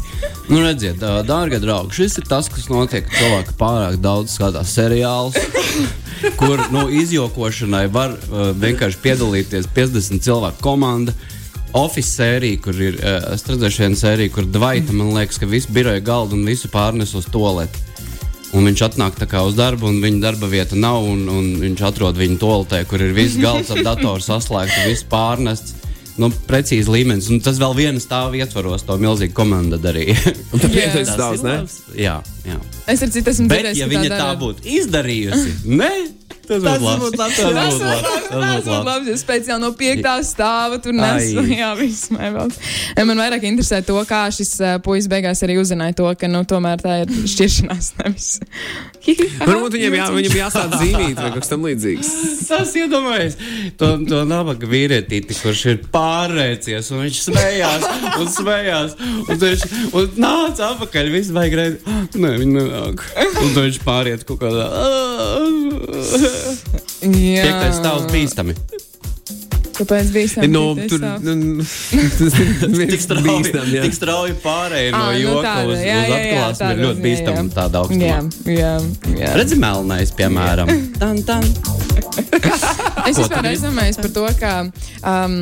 Nu, 0.52 0.60
redziet, 0.62 1.00
dā- 1.02 1.24
dārgie 1.26 1.58
draugi, 1.58 1.96
šis 1.98 2.20
ir 2.22 2.26
tas, 2.30 2.46
kas 2.52 2.68
notiek. 2.70 3.08
kad 3.08 3.16
Cilvēki 3.18 3.56
pārāk 3.58 3.96
daudz 4.04 4.36
skatās 4.36 4.70
seriālus, 4.76 5.34
kur 6.40 6.62
nu, 6.70 6.84
izjokošanai 7.02 7.88
var 7.90 8.14
uh, 8.14 8.52
vienkārši 8.54 9.00
piedalīties 9.02 9.70
50 9.74 10.22
cilvēku 10.22 10.62
komanda. 10.62 11.16
Office 11.74 12.12
sērija, 12.20 12.60
kur 12.62 12.78
ir 12.84 13.00
uh, 13.00 13.32
vienu 13.80 13.98
sēriju, 13.98 14.34
kur 14.36 14.46
Dvaita, 14.46 14.94
man 14.94 15.14
liekas, 15.16 15.40
ka 15.42 15.50
visu 15.50 15.72
biroja 15.74 16.04
galdu 16.06 16.38
un 16.38 16.46
visu 16.46 16.70
pārnes 16.70 17.16
uz 17.18 17.26
toleti. 17.32 17.82
Un 18.52 18.66
viņš 18.68 18.82
atnāk 18.90 19.16
tā 19.16 19.28
uz 19.48 19.56
darbu, 19.56 19.88
un 19.88 20.02
viņa 20.04 20.20
darba 20.26 20.50
vieta 20.52 20.76
nav. 20.76 21.06
Un, 21.08 21.24
un 21.32 21.46
viņš 21.62 21.84
atrod 21.88 22.18
viņu 22.20 22.40
toaletē, 22.42 22.82
kur 22.90 23.00
ir 23.04 23.14
viss 23.16 23.38
galds 23.40 23.72
ar 23.72 23.80
datoru 23.86 24.24
saslēgts, 24.24 24.82
viss 24.90 25.08
pārnests. 25.08 25.78
Nu, 26.20 26.28
precīzi 26.48 26.92
līmenis. 26.92 27.30
Un 27.32 27.40
tas 27.40 27.56
vēl 27.62 27.72
viena 27.78 28.02
stāva 28.04 28.36
ietvaros, 28.36 28.84
to 28.84 28.98
milzīgu 29.00 29.34
komandu 29.34 29.80
darīja. 29.82 30.18
un 30.52 30.60
tu 30.60 30.68
Jā. 30.68 30.74
pieteiksi 30.76 31.14
Tas 31.14 31.22
daudz, 31.22 31.40
ir 31.40 31.48
ne? 31.48 32.02
Jā, 32.04 32.18
jā. 32.46 32.58
Es 32.92 33.02
ar 33.06 33.14
citu 33.16 33.32
esmu 33.32 33.48
Bet, 33.48 33.62
dzirdējis, 33.64 33.80
ja 33.80 33.88
ka 33.88 33.94
viņa 33.96 34.10
tā 34.12 34.18
dara. 34.20 34.36
būtu 34.42 34.68
izdarījusi, 34.76 35.54
ne, 35.72 35.92
tas 36.60 36.82
būtu 36.82 37.20
labs. 37.20 37.38
Tas 37.40 37.54
labs. 37.56 37.80
labs. 37.80 38.28
Tas 38.28 38.68
labs. 38.68 38.88
labi. 38.88 39.16
Es 39.16 39.24
speciāli 39.24 39.64
no 39.64 39.72
piektā 39.78 40.18
stāva 40.28 40.82
tur 40.84 40.96
nesu. 40.98 41.46
Jā, 41.62 41.72
viss 41.80 42.12
mēbeles. 42.14 42.60
Man 43.00 43.24
vairāk 43.24 43.48
interesē 43.48 43.82
to, 43.86 43.98
kā 44.10 44.26
šis 44.34 44.56
uh, 44.60 44.78
puisis 44.84 45.10
beigās 45.12 45.44
arī 45.46 45.60
uzzināja 45.62 45.98
to, 46.02 46.10
ka 46.20 46.30
nu, 46.32 46.44
tomēr 46.48 46.82
tā 46.84 47.02
ir 47.06 47.14
šķiršanās. 47.32 47.94
Varbūt 49.50 49.76
viņiem, 49.76 49.96
jā, 49.98 50.08
viņiem 50.14 50.36
jāsāda 50.38 50.80
zīmīt 50.82 51.18
vai 51.18 51.32
kaut 51.32 51.42
kas 51.42 51.52
tam 51.52 51.66
līdzīgs. 51.66 52.10
Tas 52.52 52.74
iedomājies 52.78 53.38
to, 53.80 53.90
to 54.08 54.22
nabaga 54.30 54.70
vīrietīti, 54.70 55.38
kurš 55.42 55.64
ir 55.74 55.80
pārrēcies, 55.94 56.92
un 56.94 57.04
viņš 57.06 57.22
smējās, 57.28 57.88
un 58.12 58.30
smējās, 58.36 58.96
un 59.26 59.42
viņš 59.42 59.66
un 59.98 60.22
nāca 60.22 60.72
atpakaļ, 60.74 61.12
viss 61.16 61.34
vajag 61.36 61.58
reizi. 61.58 61.98
Nē, 62.22 62.34
viņi 62.42 62.58
nenāk. 62.58 63.06
Un 63.42 63.56
viņš 63.58 63.82
pāriet 63.86 64.26
kaut 64.28 64.42
kādā. 64.44 64.68
Jā, 66.42 67.44
Piektais 67.48 67.80
stāvs 67.82 68.08
bīstami. 68.12 68.58
Kāpēc 69.82 70.12
bija 70.14 70.30
tā? 70.36 70.48
Nu, 70.52 70.64
tur 70.90 71.02
nu, 71.02 71.64
tas 71.64 72.36
ir 72.84 72.92
Tik 72.92 73.02
strauji, 73.02 73.54
jā. 73.72 73.84
tik 73.86 73.96
strauji 73.98 74.36
pārēja 74.44 74.94
no 74.94 75.04
nu 75.08 75.18
joka 75.18 75.42
tāda, 75.48 75.72
uz, 75.72 75.82
jā, 75.82 75.98
uz 75.98 76.16
atklāsmi 76.18 76.52
ir 76.52 76.60
tāda, 76.62 76.86
ļoti 76.86 77.14
jā. 77.14 77.46
tādā 77.56 77.82
augstumā. 77.82 78.06
Jā, 78.06 78.20
jā, 78.60 78.72
jā. 79.24 79.34
Redzi, 79.40 79.60
melnais, 79.64 80.14
piemēram. 80.20 80.74
Tan, 81.02 81.22
tan. 81.26 81.46
Es 83.08 83.18
vispār 83.18 83.54
aizdomājos 83.54 84.02
par 84.04 84.18
to, 84.18 84.26
ka. 84.42 84.56
Um, 85.02 85.40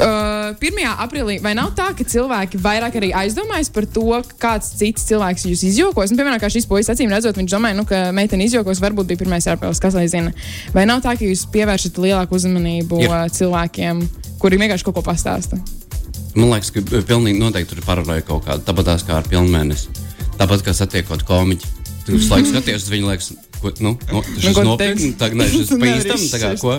Uh, 0.00 0.56
1. 0.56 0.78
aprīlī, 1.04 1.36
vai 1.44 1.52
nav 1.58 1.74
tā, 1.76 1.90
ka 1.96 2.04
cilvēki 2.08 2.56
vairāk 2.62 2.94
arī 2.96 3.10
aizdomājas 3.20 3.68
par 3.74 3.84
to, 3.84 4.06
kāds 4.40 4.70
cits 4.78 5.04
cilvēks 5.10 5.44
jūs 5.50 5.64
izjokos? 5.68 6.12
Nu, 6.12 6.16
piemēram, 6.16 6.40
kā 6.40 6.48
šis 6.52 6.64
puisis 6.70 6.94
acīm 6.94 7.12
redzot, 7.12 7.36
viņš 7.36 7.52
domāja, 7.52 7.76
nu, 7.76 7.84
ka 7.88 8.06
meitene 8.16 8.46
izjokos, 8.48 8.80
varbūt 8.80 9.10
bija 9.10 9.20
1. 9.26 9.36
aprīlis, 9.52 9.82
kas 9.82 9.98
lai 9.98 10.06
zina. 10.08 10.32
Vai 10.72 10.86
nav 10.88 11.02
tā, 11.04 11.12
ka 11.20 11.26
jūs 11.26 11.44
pievēršat 11.52 12.00
lielāku 12.00 12.38
uzmanību 12.38 13.02
Ir. 13.04 13.14
cilvēkiem, 13.36 14.00
kuri 14.40 14.60
vienkārši 14.62 14.88
kaut 14.88 14.96
ko 14.96 15.04
pastāsta? 15.04 15.60
Man 16.32 16.48
liekas, 16.54 16.72
ka 16.72 16.80
uh, 16.80 17.04
pilnīgi 17.04 17.42
noteikti 17.42 17.74
tur 17.74 17.82
ir 17.82 17.88
paranoja 17.88 18.24
kaut 18.24 18.46
kāda. 18.48 18.64
Tāpat 18.64 19.04
kā 19.04 19.18
ar 19.20 19.28
pilnmēnesi. 19.28 19.90
Tāpat 20.40 20.64
kā 20.64 20.74
satiekot 20.76 21.26
komiķi. 21.28 21.74
Tu 22.06 22.16
visu 22.16 22.32
laiku 22.32 22.54
skaties 22.54 22.86
uz 22.86 22.92
viņu, 22.94 23.10
liekas, 23.10 23.34
ko, 23.60 23.74
nu, 23.84 23.98
nu, 24.08 24.22
Nu, 24.22 24.38
šis 24.38 24.56
tu 24.56 24.64
nopietni, 24.64 25.10
ne, 25.36 25.50
šis 25.50 25.74
pīstam, 25.82 26.24
tā 26.32 26.40
kā 26.40 26.54
ko. 26.62 26.78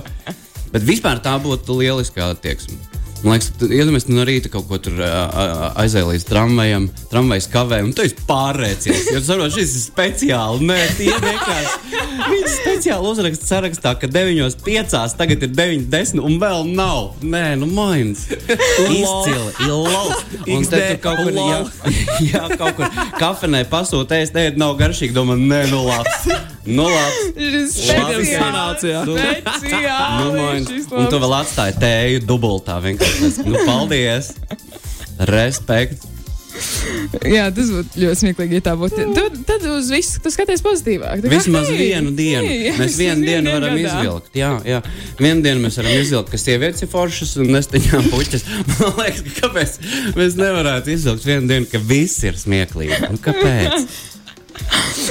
Bet 0.71 0.87
vispār 0.87 1.21
tā 1.21 1.35
būtu 1.43 1.77
lieliska 1.77 2.31
attieksme. 2.31 2.90
Man 3.21 3.35
liekas, 3.35 3.51
tu 3.59 3.67
iedomājies, 3.69 4.07
tu 4.07 4.15
no 4.15 4.23
rīta 4.25 4.49
kaut 4.49 4.65
ko 4.65 4.79
tur 4.81 4.97
aizēji 5.77 6.07
līdz 6.07 6.23
tramvajam, 6.25 6.87
tramvajas 7.11 7.47
kavē, 7.53 7.77
un 7.85 7.91
tu 7.93 8.01
esi 8.01 8.17
pārrēcies. 8.25 9.11
Jo 9.13 9.19
saprot, 9.21 9.53
šis 9.53 9.75
ir 9.77 9.83
speciāli. 9.83 10.65
Nē, 10.65 10.77
tie 10.97 11.11
vienkārši. 11.21 11.99
Viņš 12.31 12.55
speciāli 12.55 13.11
uzraksta 13.11 13.45
sarakstā, 13.51 13.93
ka 14.01 14.09
9.5. 14.09 14.95
tagad 15.19 15.45
ir 15.45 15.53
9.10 15.53 16.21
un 16.25 16.39
vēl 16.41 16.65
nav. 16.73 17.11
Nē, 17.21 17.43
nu 17.61 17.69
mains. 17.69 18.25
Izcili, 18.31 19.53
ilauts. 19.67 20.25
Un 20.47 20.65
te 20.71 20.81
tur 20.81 20.99
kaut 21.05 21.21
kur, 21.21 21.37
jā, 21.37 21.59
jā, 22.31 22.43
kaut 22.57 22.79
kur 22.79 22.89
kafejnē 23.21 23.61
pasūta 23.69 24.17
ēst, 24.17 24.33
ēd 24.37 24.57
nav 24.61 24.73
garšīgi, 24.81 25.13
domā, 25.15 25.37
nē, 25.37 25.61
nu 25.71 25.83
labs. 25.85 26.25
Nu 26.65 26.85
labs. 26.89 27.21
Šis 27.37 27.77
Šodien 27.87 28.21
speciāli. 28.21 28.33
sanāca, 28.37 28.85
jā. 28.91 29.05
Nu, 30.21 30.33
mains. 30.37 30.69
Un 30.93 31.09
tu 31.09 31.21
vēl 31.21 31.33
atstāji 31.41 31.77
tēju 31.81 32.25
dubultā 32.29 32.77
vienkārši. 32.83 33.10
Nu, 33.45 33.59
paldies. 33.67 34.31
Respekt. 35.29 36.07
Jā, 37.25 37.45
tas 37.55 37.69
būtu 37.71 38.01
ļoti 38.01 38.19
smieklīgi, 38.19 38.57
ja 38.59 38.63
tā 38.65 38.73
būtu. 38.77 39.05
Tu, 39.15 39.21
tad 39.47 39.63
uz 39.71 39.87
visu 39.93 40.19
tu 40.21 40.29
skaties 40.33 40.61
pozitīvāk. 40.65 41.21
Tā 41.23 41.29
kā, 41.29 41.31
Vismaz 41.31 41.69
hei, 41.71 41.77
vienu 41.79 42.11
dienu. 42.17 42.43
hei, 42.45 42.73
Mēs 42.75 42.91
vismaz 42.91 42.99
vienu 43.03 43.25
dienu 43.29 43.53
varam 43.55 43.77
gadā. 43.79 43.85
izvilkt. 44.01 44.29
Jā, 44.37 44.51
jā. 44.67 44.81
Vienu 45.21 45.45
dienu 45.47 45.63
mēs 45.63 45.79
varam 45.79 45.95
izvilkt, 45.95 46.29
ka 46.33 46.41
sievietes 46.43 46.83
ir 46.85 46.91
foršas 46.91 47.33
un 47.41 47.49
nesteņām 47.55 48.09
puķis. 48.11 48.45
Man 48.81 48.93
liekas, 48.99 49.23
ka 49.25 49.35
kāpēc 49.47 49.77
mēs 50.19 50.37
nevarētu 50.43 50.93
izvilkt 50.97 51.27
vienu 51.31 51.49
dienu, 51.53 51.69
ka 51.71 51.81
viss 51.87 52.19
ir 52.27 52.37
smieklīgi. 52.43 52.99
Nu, 53.09 53.21
kāpēc? 53.25 53.87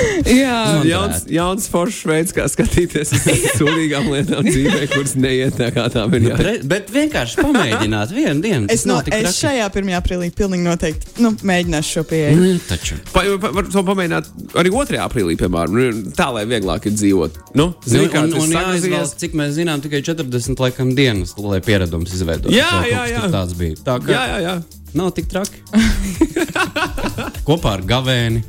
Jā, 0.41 0.57
Nu, 0.81 0.85
Jauns, 0.89 1.25
jauns 1.31 1.67
foršs 1.71 2.05
veids, 2.09 2.35
kā 2.37 2.45
skatīties 2.51 3.11
uz 3.17 3.25
sūdīgām 3.59 4.09
lietām 4.13 4.47
dzīvē, 4.47 4.83
kuras 4.93 5.15
neiet 5.21 5.57
tā 5.59 5.71
kā 5.75 5.87
tām 5.93 6.15
ir. 6.19 6.27
Jā. 6.31 6.37
Re, 6.41 6.55
bet 6.71 6.91
vienkārši 6.95 7.41
pamēģināt 7.41 8.13
vienu 8.15 8.45
dienu. 8.45 8.69
Es, 8.73 8.85
no, 8.89 8.99
es 9.05 9.11
traki. 9.11 9.35
šajā 9.39 9.69
1. 9.73 9.91
aprīlī 9.99 10.31
pilnīgi 10.37 10.67
noteikti 10.67 11.25
nu, 11.25 11.33
mēģināšu 11.51 11.97
šo 11.99 12.05
pieeju. 12.11 12.37
Nu, 12.41 12.53
taču. 12.69 12.99
Pa, 13.15 13.25
pa, 13.43 13.53
var 13.59 13.69
to 13.73 13.85
pamēģināt 13.89 14.31
arī 14.61 14.73
2. 14.75 15.01
aprīlī, 15.07 15.37
piemēram, 15.41 15.77
nu, 15.81 16.13
tā 16.17 16.31
lai 16.35 16.45
vieglāk 16.51 16.89
ir 16.91 16.97
dzīvot. 16.99 17.41
Nu, 17.57 17.71
Nu, 17.71 17.75
zini, 17.87 18.09
kā 18.13 18.23
un, 18.25 18.33
un 18.41 18.53
jāizvēlas, 18.55 19.13
cik 19.21 19.35
mēs 19.39 19.53
zinām, 19.59 19.83
tikai 19.85 20.01
40 20.07 20.61
laikam 20.65 20.95
dienas, 20.97 21.35
lai 21.39 21.59
pieredums 21.65 22.13
izveidotu. 22.17 22.55
Jā, 22.57 22.69
Kaut 22.73 22.89
jā, 22.91 23.03
jā. 23.13 23.25
Tāds 23.33 23.57
bija. 23.59 23.77
Tā 23.87 23.99
kā 24.03 24.15
Jā, 24.15 24.23
jā, 24.31 24.39
jā. 24.47 24.55
nav 24.97 25.11
tik 25.17 25.29
traki. 25.31 25.61
Kopā 27.49 27.77
ar 27.79 27.85
gavēni. 27.87 28.43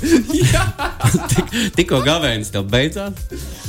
Tik, 0.00 1.52
tikko 1.78 2.00
gavēnis 2.04 2.50
tev 2.54 2.66
beidzās. 2.70 3.16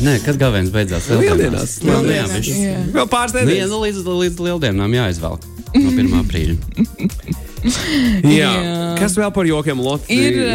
Nē, 0.03 0.17
kad 0.25 0.39
gavēnis 0.41 0.71
beidzās? 0.73 1.07
Lieldienās. 1.13 1.77
Nu, 1.85 1.93
Lieldienās, 2.01 2.33
bišķi. 2.35 2.55
jā. 2.65 2.81
Vēl 2.97 3.09
pāris 3.11 3.35
Nu, 3.37 3.41
jā, 3.43 3.47
nedēļas. 3.47 3.71
nu, 3.73 3.81
līdz, 3.85 4.01
līdz 4.23 4.41
lieldienām 4.49 4.97
jāizvelk. 4.99 5.47
No 5.77 5.91
1. 5.91 6.13
aprīļa. 6.23 6.57
Jā. 8.27 8.51
Jā. 8.51 8.51
Kas 8.99 9.15
vēl 9.19 9.31
par 9.35 9.47
jokiem 9.49 9.81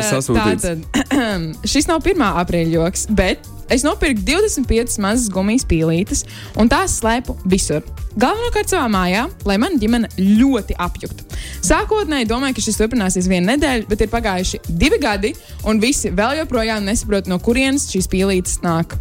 sasūtīts? 0.09 0.69
tātad. 0.69 0.79
Šis 1.73 1.89
nav 1.91 2.05
1. 2.07 2.23
aprīļa 2.45 2.77
joks, 2.79 3.07
bet 3.19 3.49
es 3.71 3.85
nopirku 3.87 4.25
25 4.27 4.99
mazas 5.03 5.29
gumijas 5.33 5.67
pīlītes 5.69 6.25
un 6.59 6.71
tās 6.73 6.99
slēpu 7.01 7.37
visur. 7.45 7.85
Galvenokārt 8.21 8.73
savā 8.73 8.89
mājā, 8.93 9.25
lai 9.49 9.57
mana 9.61 9.81
ģimene 9.81 10.11
ļoti 10.19 10.77
apjuktu. 10.83 11.25
Sākotnēji 11.65 12.29
domāju, 12.29 12.59
ka 12.59 12.67
šis 12.67 12.81
turpināsies 12.81 13.31
vienu 13.31 13.53
nedēļu, 13.53 13.89
bet 13.89 14.05
ir 14.05 14.13
pagājuši 14.13 14.61
divi 14.69 15.01
gadi, 15.03 15.33
un 15.69 15.81
visi 15.83 16.13
vēl 16.13 16.43
joprojām 16.43 16.85
nesaprot, 16.89 17.31
no 17.31 17.41
kurienes 17.41 17.89
šīs 17.93 18.11
pīlītes 18.13 18.61
nāk. 18.67 18.99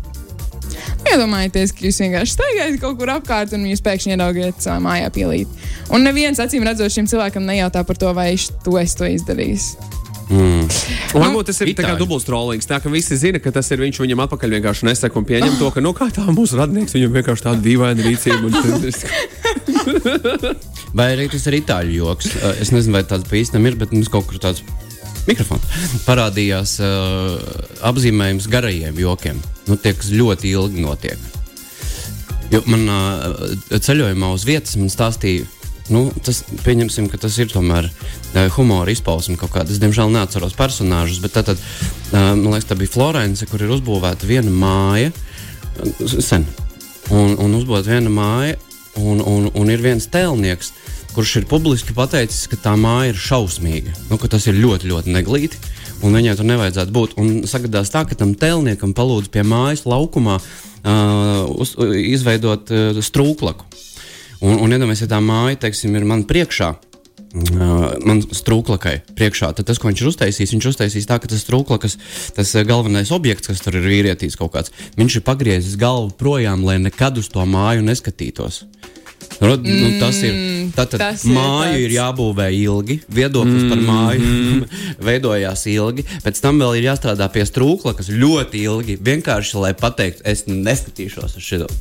Iedomājieties, 1.12 1.74
ka 1.76 1.86
jūs 1.88 2.00
vienkārši 2.04 2.36
staigājat 2.38 2.78
kaut 2.82 3.00
kur 3.00 3.12
apkārt, 3.12 3.56
un 3.58 3.66
jūs 3.68 3.84
pēkšņi 3.84 4.16
ieraugat 4.16 4.64
savā 4.64 4.80
mājā 4.84 5.10
pielīt. 5.14 5.62
Un 5.92 6.06
neviens 6.08 6.40
acīm 6.40 6.64
redzot 6.68 6.94
šim 6.94 7.10
cilvēkam 7.12 7.44
nejautā 7.48 7.84
par 7.88 8.00
to, 8.00 8.14
vai 8.16 8.32
viņš 8.32 8.48
to 8.64 8.78
es 8.80 8.96
to 8.96 9.10
izdarījis. 9.10 9.74
Mm. 10.32 10.64
Un 11.12 11.20
Varbūt 11.26 11.50
tas 11.50 11.58
ir 11.60 11.68
kā 11.74 11.84
Itāļi. 11.84 12.00
dubults 12.00 12.24
trollings. 12.28 12.68
Tā 12.70 12.78
ka 12.80 12.88
visi 12.94 13.18
zina, 13.20 13.40
ka 13.44 13.52
tas 13.52 13.68
ir 13.74 13.82
viņš, 13.84 13.98
viņam 14.00 14.22
atpakaļ 14.26 14.50
vienkārši 14.58 14.88
nesaka 14.88 15.16
un 15.20 15.26
pieņem 15.28 15.58
to, 15.60 15.68
ka, 15.76 15.80
nu, 15.84 15.92
kā 15.98 16.08
tā 16.16 16.24
mūsu 16.32 16.56
radinieks, 16.60 16.96
viņam 16.96 17.12
vienkārši 17.18 17.46
tāda 17.50 17.60
dīvaina 17.66 18.02
rīcība. 18.06 18.48
Vai 20.98 21.08
arī 21.16 21.26
tas 21.32 21.44
ir 21.52 21.56
itāļu 21.62 21.92
joks? 21.98 22.26
Uh, 22.40 22.56
Es 22.62 22.70
nezinu, 22.72 22.96
vai 22.98 23.04
tāds 23.08 23.28
pa 23.28 23.36
īstam 23.40 23.66
ir, 23.68 23.76
bet 23.80 23.92
mums 23.96 24.10
kaut 24.12 24.28
kur 24.30 24.38
tāds 24.44 24.60
mikrofons 25.28 25.66
parādījās 26.08 26.72
uh, 26.84 26.88
apzīmējums 27.88 28.48
garajiem 28.52 28.96
jokiem. 29.04 29.38
Nu, 29.68 29.74
tie, 29.78 29.92
kas 29.98 30.10
ļoti 30.14 30.46
ilgi 30.56 30.80
notiek. 30.84 31.20
Jo 32.52 32.60
man 32.68 32.84
uh, 32.92 32.96
ceļojumā 33.72 34.28
uz 34.36 34.44
vietas 34.48 34.76
man 34.80 34.90
stāstīja. 34.92 35.44
Nu, 35.90 36.06
tas, 36.24 36.44
pieņemsim, 36.66 37.10
ka 37.12 37.20
tas 37.22 37.36
ir 37.42 37.50
tomēr 37.52 37.90
uh, 37.90 38.46
humora 38.56 38.94
izpausme 38.94 39.38
kaut 39.40 39.54
kāda. 39.56 39.74
Es, 39.74 39.82
diemžēl, 39.82 40.12
neatceros 40.14 40.56
personāžus, 40.58 41.22
bet 41.24 41.36
tad, 41.36 41.52
tad 41.52 41.60
uh, 41.60 42.34
man 42.38 42.54
liekas, 42.54 42.70
tā 42.70 42.78
bija 42.80 42.94
Florence, 42.94 43.48
kur 43.50 43.64
ir 43.64 43.74
uzbūvēta 43.76 44.30
viena 44.30 44.54
māja 44.54 45.12
uh, 45.12 46.16
sen. 46.22 46.46
Un, 47.12 47.36
un 47.42 47.58
uzbūvēta 47.58 47.96
viena 47.96 48.14
māja, 48.14 48.60
un, 49.02 49.24
un, 49.26 49.50
un 49.58 49.74
ir 49.74 49.84
viens 49.84 50.08
tēlnieks, 50.12 50.72
kurš 51.16 51.42
ir 51.42 51.50
publiski 51.50 51.96
pateicis, 51.96 52.48
ka 52.52 52.60
tā 52.70 52.78
māja 52.80 53.12
ir 53.12 53.20
šausmīga. 53.20 53.96
Nu, 54.10 54.20
tas 54.32 54.48
ir 54.48 54.60
ļoti, 54.62 54.92
ļoti 54.92 55.16
neglīti. 55.18 55.60
Un 56.02 56.16
viņai 56.18 56.34
tur 56.38 56.48
nevajadzētu 56.50 56.94
būt. 56.96 57.16
Un 57.22 57.44
sagadās 57.50 57.92
tā, 57.94 58.04
ka 58.10 58.18
tam 58.18 58.34
tēlniekam 58.38 58.96
palūdz 58.98 59.30
pie 59.34 59.44
mājas 59.46 59.84
laukumā 59.86 60.40
uh, 60.40 61.46
uz, 61.62 61.76
izveidot 61.78 62.72
uh, 62.74 63.02
strūklaku. 63.06 63.68
Un, 64.42 64.58
un 64.58 64.74
iedomājieties, 64.74 65.06
ja 65.06 65.12
tā 65.12 65.20
māja, 65.24 65.60
teiksim, 65.68 65.94
ir 65.98 66.08
man 66.10 66.26
priekšā. 66.30 66.72
Uh, 67.32 67.94
man 68.04 68.20
strūklakai 68.20 68.98
priekšā. 69.16 69.54
Tad 69.56 69.70
tas, 69.70 69.78
ko 69.80 69.88
viņš 69.88 70.02
ir 70.04 70.10
uztaisījis, 70.10 70.52
viņš 70.52 70.66
uztaisīs 70.74 71.08
tā, 71.08 71.16
ka 71.22 71.30
tas 71.32 71.46
strūklakas, 71.46 71.96
tas 72.36 72.52
galvenais 72.68 73.14
objekts, 73.16 73.48
kas 73.48 73.64
tur 73.64 73.78
ir 73.80 73.88
vīrietis 73.88 74.36
kaut 74.36 74.52
kāds, 74.58 74.74
viņš 75.00 75.22
ir 75.22 75.24
pagriezis 75.24 75.78
galvu 75.80 76.12
projām, 76.20 76.66
lai 76.68 76.76
nekad 76.84 77.22
uz 77.22 77.32
to 77.32 77.46
māju 77.48 77.86
neskatītos. 77.88 78.66
Nu, 79.42 79.56
nu, 79.56 79.88
tas 79.98 80.20
ir. 80.28 80.36
Tātad 80.76 81.00
tas 81.02 81.24
māju 81.26 81.32
ir, 81.32 81.72
tāds- 81.72 81.86
ir 81.86 81.96
jābūvē 81.96 82.48
ilgi, 82.54 83.00
viedoklis 83.10 83.64
par 83.72 83.80
māju 83.88 84.68
veidojās 85.08 85.64
ilgi. 85.72 86.06
Pēc 86.26 86.42
tam 86.44 86.60
vēl 86.62 86.78
ir 86.82 86.92
jāstrādā 86.92 87.32
pie 87.34 87.48
strūkla, 87.48 87.96
kas 87.98 88.12
ļoti 88.12 88.66
ilgi 88.68 89.00
vienkārši 89.02 89.64
lai 89.64 89.72
pateiktu, 89.78 90.28
es 90.30 90.46
neskatīšos 90.52 91.40
uz 91.40 91.48
šo. 91.48 91.72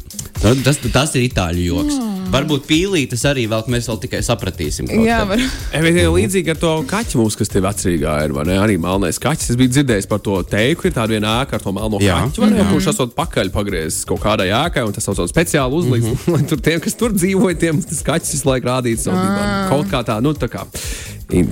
Nu, 0.40 0.54
tas, 0.64 0.78
tas 0.92 1.12
ir 1.18 1.26
itāļu 1.28 1.64
joks. 1.66 1.98
Varbūt 2.30 2.64
pīlītes 2.68 3.24
arī 3.26 3.44
vēl 3.50 3.66
mēs 3.72 3.88
vēl 3.90 3.98
tikai 4.04 4.20
sapratīsim. 4.24 4.88
Jā, 5.02 5.18
var. 5.28 5.42
E, 5.74 5.80
Līdzīgi 6.14 6.52
ar 6.54 6.60
to 6.60 6.70
kaķu 6.88 7.18
mums, 7.20 7.36
kas 7.38 7.50
tev 7.50 7.66
vecrīgā 7.66 8.14
ir, 8.24 8.34
vai 8.36 8.44
ne? 8.48 8.56
Arī 8.62 8.78
melnais 8.80 9.18
kaķis. 9.20 9.50
Es 9.52 9.58
biju 9.58 9.72
dzirdējis 9.74 10.08
par 10.10 10.22
to 10.24 10.38
teiku, 10.46 10.86
ir 10.86 10.94
tāda 10.96 11.16
viena 11.16 11.34
ēka 11.42 11.58
ar 11.58 11.64
to 11.64 11.74
melno 11.74 12.00
Jā. 12.02 12.20
kaķu, 12.22 12.44
vai 12.44 12.52
ne? 12.54 12.66
Kurš 12.70 12.92
esot 12.94 13.16
pakaļ 13.18 13.52
pagriezis 13.54 14.06
kaut 14.08 14.22
kādai 14.22 14.48
ēkai, 14.54 14.86
un 14.86 14.94
tas 14.96 15.08
sauc 15.08 15.18
par 15.18 15.30
speciālu 15.32 15.82
uzlīdzi. 15.82 16.14
Mm 16.14 16.22
-hmm. 16.22 16.38
Lai 16.38 16.48
tur 16.54 16.64
tiem, 16.70 16.80
kas 16.80 16.94
tur 16.94 17.12
dzīvoja, 17.18 17.60
tiem 17.66 17.82
tas 17.82 18.02
kaķis 18.06 18.34
visu 18.38 18.48
laiku 18.48 18.70
rādītu 18.70 19.04
savu 19.08 19.18
dibenu. 19.18 19.68
Kaut 19.74 19.86
kā 19.90 20.04
tā, 20.06 20.20
nu 20.22 20.32
tā 20.32 20.48
kā. 20.48 20.64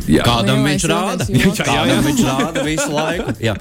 Jā. 0.09 0.25
Kādam 0.27 0.63
Lielais 0.63 0.83
viņš 0.83 0.91
rāda? 0.91 1.27
Jā, 1.29 1.39
jā, 1.47 1.53
jā. 1.55 1.65
Kādam 1.67 2.05
viņš 2.09 2.25
rāda 2.27 2.65
visu 2.67 2.91
laiku? 2.93 3.35
Jā. 3.43 3.57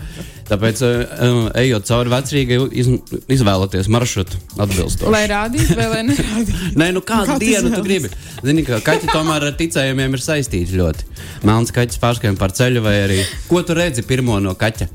Tāpēc, 0.47 0.79
uh, 0.87 1.49
ejot 1.59 1.83
cauri 1.89 2.07
vecrīgai, 2.13 2.57
iz, 2.79 2.87
izvēlieties 3.35 3.89
maršrutu 3.91 4.37
atbilstoši. 4.63 5.11
Lai 5.11 5.25
rādītu, 5.27 5.75
vai 5.75 5.87
lai 5.91 6.03
nerādītu. 6.07 6.69
Nē, 6.79 6.87
nu 6.95 7.01
kādu 7.03 7.27
Kā 7.33 7.35
tu 7.35 7.41
dienu 7.43 7.67
tu 7.67 7.71
izvēlies? 7.81 7.87
gribi? 7.87 8.07
Zini, 8.47 8.61
ka 8.67 8.73
kaķi 8.85 9.07
tomēr 9.11 9.41
ar 9.49 9.53
ticējumiem 9.59 10.11
ir 10.15 10.21
saistīti 10.23 10.79
ļoti. 10.79 11.01
Melns 11.47 11.71
kaķis 11.75 11.99
pārskrien 11.99 12.35
par 12.39 12.51
ceļu, 12.55 12.79
vai 12.85 12.95
arī 13.03 13.19
ko 13.49 13.59
tu 13.67 13.71
redzi 13.77 14.01
pirmo 14.07 14.35
no 14.39 14.53
kaķa? 14.55 14.85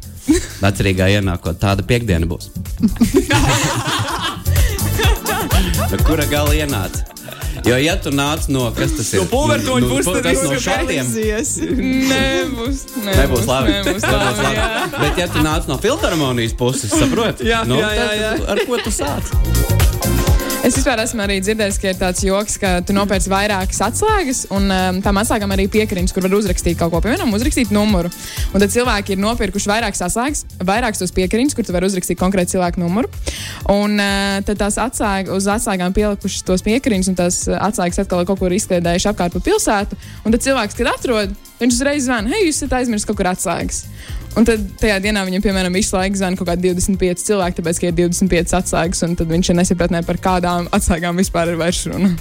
Vecrīgā 0.62 1.06
ienākot, 1.18 1.56
tāda 1.60 1.82
piekdiena 1.84 2.26
būs. 2.30 2.44
no 5.92 5.96
kura 6.06 6.24
gala 6.30 6.52
ienāca? 6.56 7.11
Jo, 7.66 7.76
ja 7.78 7.94
tu 8.02 8.10
nāc 8.14 8.48
no 8.50 8.64
kas 8.74 8.94
tas 8.96 9.12
ir? 9.14 9.22
No 9.22 9.28
pulvertoņa 9.30 9.90
puses, 9.90 10.08
tad 10.08 10.24
kas 10.26 10.40
viss 10.40 10.50
no 10.50 10.60
šādiem? 10.64 11.06
Aizies. 11.06 11.52
Nebūs. 12.12 12.82
Nebūs 13.06 13.46
labi. 13.50 13.76
Nebūs 13.76 14.02
Nebūs 14.02 14.42
labi. 14.42 14.48
labi. 14.48 14.98
Bet, 14.98 15.22
ja 15.22 15.28
tu 15.30 15.44
nāc 15.46 15.70
no 15.70 15.78
filharmonijas 15.82 16.56
puses, 16.58 16.90
saproti? 16.90 17.46
Jā, 17.52 17.62
nu, 17.68 17.78
jā, 17.82 17.94
jā, 17.94 18.10
tad 18.10 18.20
jā. 18.24 18.34
Ar 18.56 18.64
ko 18.66 18.82
tu 18.82 18.94
sāc? 18.94 19.81
Es 20.62 20.76
vispār 20.78 21.00
esmu 21.02 21.24
arī 21.24 21.40
dzirdējis, 21.42 21.76
ka 21.82 21.90
ir 21.90 21.96
tāds 21.98 22.20
joks, 22.22 22.54
ka 22.62 22.68
tu 22.86 22.94
nopērci 22.94 23.26
vairākas 23.32 23.80
atslēgas, 23.82 24.44
un 24.54 24.70
um, 24.70 25.00
tam 25.02 25.18
atslēgām 25.18 25.50
arī 25.56 25.64
piekriņas, 25.72 26.14
kur 26.14 26.22
var 26.22 26.36
uzrakstīt 26.36 26.78
kaut 26.78 26.92
ko, 26.92 27.00
piemēram, 27.02 27.32
uzrakstīt 27.34 27.72
numuru. 27.74 28.12
Un 28.54 28.62
tad 28.62 28.70
cilvēki 28.70 29.16
ir 29.16 29.22
nopirkuši 29.24 29.72
vairākas 29.72 30.04
atslēgas, 30.06 30.44
vairākas 30.62 31.02
tos 31.02 31.14
piekriņas, 31.18 31.58
kur 31.58 31.66
tu 31.66 31.74
vari 31.74 31.90
uzrakstīt 31.90 32.20
konkrēti 32.20 32.54
cilvēku 32.54 32.78
numuru. 32.78 33.10
Un 33.74 33.98
uh, 33.98 34.38
tad 34.46 34.62
tās 34.62 34.78
atslēgas, 34.84 35.34
uz 35.34 35.50
atslēgām 35.50 35.98
pielikušas 35.98 36.46
tos 36.46 36.62
piekriņus, 36.70 37.10
un 37.10 37.18
tās 37.18 37.42
atslēgas 37.58 38.04
atkal 38.04 38.22
kaut 38.30 38.44
kur 38.44 38.54
izkliedējuši 38.54 39.10
apkārt 39.10 39.34
pa 39.34 39.42
pilsētu. 39.42 39.98
Un 40.22 40.36
tad 40.36 40.46
cilvēks, 40.46 40.78
kad 40.78 40.94
atrod, 40.94 41.34
viņš 41.58 41.74
uzreiz 41.80 42.06
zvana, 42.06 42.30
hei, 42.36 42.46
jūs 42.46 42.62
esat 42.62 42.78
aizmirsis 42.78 43.10
kaut 43.10 43.18
kur 43.18 43.34
atslēgas. 43.34 43.88
Un 44.32 44.46
tad 44.48 44.62
tajā 44.80 44.96
dienā 45.04 45.26
viņam, 45.28 45.42
piemēram, 45.44 45.74
visu 45.76 45.92
laiku 45.92 46.16
zvana 46.16 46.38
kaut 46.38 46.48
kādi 46.48 46.70
25 46.72 47.24
cilvēki, 47.26 47.58
tāpēc, 47.58 47.80
ka 47.80 47.88
ir 47.90 47.96
25 47.98 48.54
atslēgas, 48.62 49.02
un 49.04 49.16
tad 49.20 49.32
viņš 49.32 49.50
ir 49.52 49.58
nesapratnē 49.58 50.00
par 50.08 50.20
kādām 50.24 50.70
atslēgām 50.72 51.20
vispār 51.20 51.52
ir 51.52 51.58
vairs 51.60 51.82
runa. 51.90 52.14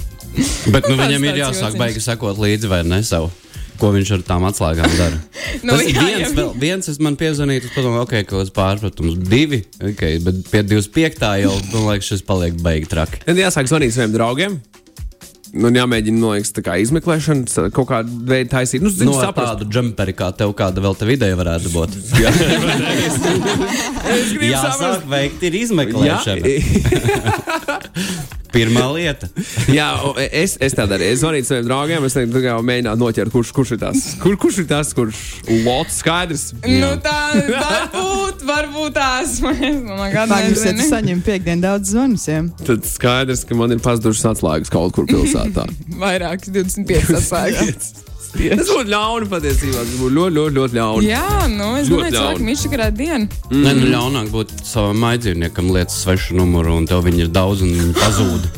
Bet 0.72 0.88
nu, 0.88 0.98
viņam 1.00 1.24
ir 1.30 1.40
jāsāk 1.40 1.78
baigi 1.80 2.02
sekot 2.04 2.40
līdzi 2.40 2.68
vai 2.68 2.82
ne 2.88 3.00
savu. 3.06 3.32
Ko 3.80 3.88
viņš 3.94 4.10
ar 4.14 4.24
tām 4.28 4.44
atslēgām 4.46 4.98
dara? 4.98 5.16
Nu, 5.62 5.74
Tas 5.76 5.82
jā, 5.84 6.00
viens, 6.00 6.22
jā. 6.22 6.28
vēl, 6.36 6.52
viens 6.58 6.88
es 6.88 6.96
man 7.02 7.16
piezvanīju, 7.20 7.64
tas 7.66 7.74
padomāju, 7.74 8.04
ok, 8.06 8.14
kaut 8.24 8.40
kāds 8.40 8.52
pārpratums. 8.56 9.18
Divi, 9.28 9.60
ok, 9.84 10.02
bet 10.24 10.38
pie 10.48 10.62
25. 10.64 11.26
jau, 11.42 11.52
man 11.74 11.88
liekas, 11.90 12.08
šis 12.08 12.24
paliek 12.26 12.56
baigi 12.64 12.88
traki. 12.90 13.20
Tad 13.26 13.38
jāsāk 13.38 13.68
zvanīt 13.70 13.94
saviem 13.94 14.14
draugiem. 14.16 14.56
Nu, 15.52 15.68
jāmēģina, 15.68 16.30
tā 16.56 16.62
kā 16.64 16.78
izmeklēšana, 16.80 17.68
kaut 17.76 17.88
kāda 17.90 18.08
veida 18.28 18.48
taisīt. 18.54 18.80
Nu, 18.80 18.88
zinu, 18.88 19.12
No 19.12 19.18
saprast. 19.20 19.58
tādu 19.60 19.66
džemperi, 19.68 20.14
kā 20.16 20.30
tev 20.36 20.54
kāda 20.56 20.80
vēl 20.80 20.96
te 20.96 21.04
ideja 21.12 21.36
varētu 21.36 21.68
būt. 21.74 21.90
Es 24.12 24.32
gribu 24.32 24.44
Jāsāk 24.50 24.72
saprast. 24.78 25.06
veikt 25.08 25.42
ir 25.46 25.52
Jā, 25.56 25.60
izmeklēšana. 25.66 26.52
Pirmā 28.52 28.82
lieta. 28.92 29.28
jā, 29.72 29.86
o, 30.04 30.10
es, 30.20 30.58
es 30.60 30.74
tā 30.76 30.84
darīju. 30.84 31.14
Es 31.14 31.22
zvanīju 31.22 31.46
saviem 31.48 31.64
draugiem, 31.70 32.04
es 32.04 32.12
teiktu, 32.18 32.42
kā 32.44 32.56
mēģinātu 32.60 33.00
noķert, 33.00 33.30
kurš, 33.32 33.52
kurš 33.56 33.70
ir 33.76 33.80
tas. 33.80 33.98
Kur, 34.20 34.34
kurš 34.42 34.58
ir 34.60 34.66
tas, 34.68 34.90
kurš 34.96 35.16
lots 35.64 35.94
skaidrs? 36.02 36.44
Nu, 36.66 36.90
tā 37.00 37.32
varbūt, 38.46 38.92
varbūt 38.92 38.96
tās. 38.96 39.38
Man 39.42 40.12
ja 40.12 40.26
tu 40.26 40.36
nezinu. 40.36 40.86
saņem 40.88 41.24
piekdienu 41.26 41.64
daudz 41.64 41.92
zvanus, 41.94 42.28
ja? 42.28 42.42
Tad 42.66 42.86
skaidrs, 42.88 43.44
ka 43.48 43.58
man 43.58 43.74
ir 43.74 43.82
pazudušas 43.82 44.32
atslēgas 44.34 44.72
kaut 44.72 44.94
kur 44.96 45.08
pilsētā. 45.10 45.66
Vairākas 46.02 46.52
25 46.54 47.14
atslēgas. 47.20 47.92
Tas 48.32 48.70
būtu 48.72 48.88
ļauni 48.88 49.28
patiesībā. 49.28 49.82
Tas 49.84 49.96
būtu 50.00 50.14
ļoti, 50.16 50.36
ļoti, 50.38 50.56
ļoti 50.56 50.78
ļauni. 50.78 51.10
Jā, 51.10 51.26
nu, 51.52 51.74
es 51.76 51.90
domāju, 51.92 52.16
ka 52.16 52.46
viņš 52.46 52.64
ir 52.64 52.72
kādā 52.72 52.88
dienā. 52.96 53.26
Mm. 53.50 53.66
Nē, 53.66 53.74
nu 53.76 53.90
ļaunāk 53.92 54.32
būtu 54.32 54.62
savam 54.64 55.02
maidzīvniekam 55.04 55.68
lietas 55.76 56.00
svešu 56.06 56.38
numuru, 56.40 56.78
un 56.80 56.88
tev 56.88 57.04
viņi 57.04 57.26
ir 57.26 57.32
daudz, 57.34 57.66
un 57.66 57.76
viņi 57.76 57.96
pazūd. 58.00 58.48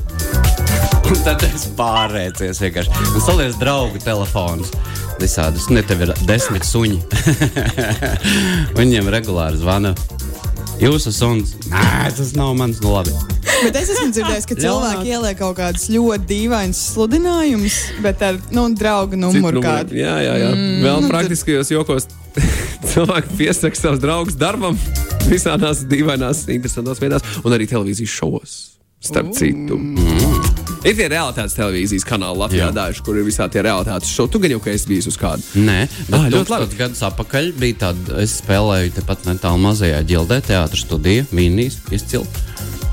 Un 1.15 1.21
tad 1.23 1.45
es 1.47 1.69
pārēcies 1.79 2.59
vienkārši. 2.59 2.91
Un 3.15 3.23
salies 3.23 3.55
draugu 3.61 4.01
telefonus. 4.03 4.73
Visādus. 5.21 5.69
Ne, 5.71 5.85
tev 5.87 6.03
ir 6.03 6.11
desmit 6.27 6.67
suņi. 6.67 6.99
Viņiem 8.81 9.11
regulāri 9.15 9.61
zvana. 9.61 9.93
Jūsu 10.83 11.13
suns. 11.15 11.55
Nē, 11.71 12.11
tas 12.17 12.35
nav 12.35 12.57
mans. 12.59 12.83
Nu, 12.83 12.97
labi. 12.97 13.15
Bet 13.63 13.79
es 13.79 13.95
esmu 13.95 14.11
dzirdējis, 14.11 14.51
ka 14.51 14.59
cilvēki 14.65 15.15
ieliek 15.15 15.39
kaut 15.39 15.55
kādus 15.61 15.87
ļoti 15.95 16.27
dīvainus 16.33 16.83
sludinājumus, 16.97 17.79
bet 18.03 18.27
ar 18.27 18.43
nu, 18.51 18.67
draugu 18.75 19.21
numuru 19.21 19.63
kādu. 19.63 19.95
Jā, 20.01 20.19
jā, 20.19 20.35
jā. 20.43 20.51
Mm. 20.51 20.83
Vēl 20.83 21.11
praktiskajos 21.15 21.71
jokos 21.77 22.11
cilvēki 22.91 23.39
piesaka 23.39 23.79
savus 23.79 24.03
draugus 24.03 24.41
darbam 24.41 24.83
visādās 25.31 25.87
dīvainās, 25.87 26.49
interesantās 26.59 27.07
vietās, 27.07 27.35
un 27.47 27.55
arī 27.55 27.71
televīzijas 27.71 28.19
šovos. 28.19 28.63
Starp 29.05 29.35
citu, 29.37 29.77
ir 30.85 30.97
tie 30.99 31.09
realitātes 31.09 31.57
televīzijas 31.57 32.07
kanāli 32.09 32.41
Latvijā, 32.43 32.69
Jā. 32.69 32.75
daži, 32.77 33.03
kur 33.07 33.19
ir 33.19 33.27
visādi 33.27 33.57
tie 33.57 33.65
realitātes 33.67 34.13
šovi. 34.15 34.33
Tu 34.35 34.43
gan 34.45 34.55
jau 34.57 34.61
ka 34.65 34.71
esi 34.75 34.91
bijis 34.91 35.09
uz 35.11 35.19
kādu. 35.21 35.43
Nē, 35.57 35.79
bet 36.09 36.15
Ah, 36.15 36.25
ah, 36.27 36.31
ļoti 36.35 36.57
ļoti 36.65 36.81
gadus 36.81 37.03
atpakaļ 37.11 37.53
bija 37.59 37.81
tāda, 37.87 38.21
es 38.25 38.39
spēlēju 38.43 38.97
tepat 39.01 39.25
netālu 39.31 39.63
mazajā 39.65 40.03
ģildē, 40.05 40.41
teātris 40.51 40.85
studija, 40.87 41.27
Vīnijas 41.33 41.81
izcili. 41.95 42.27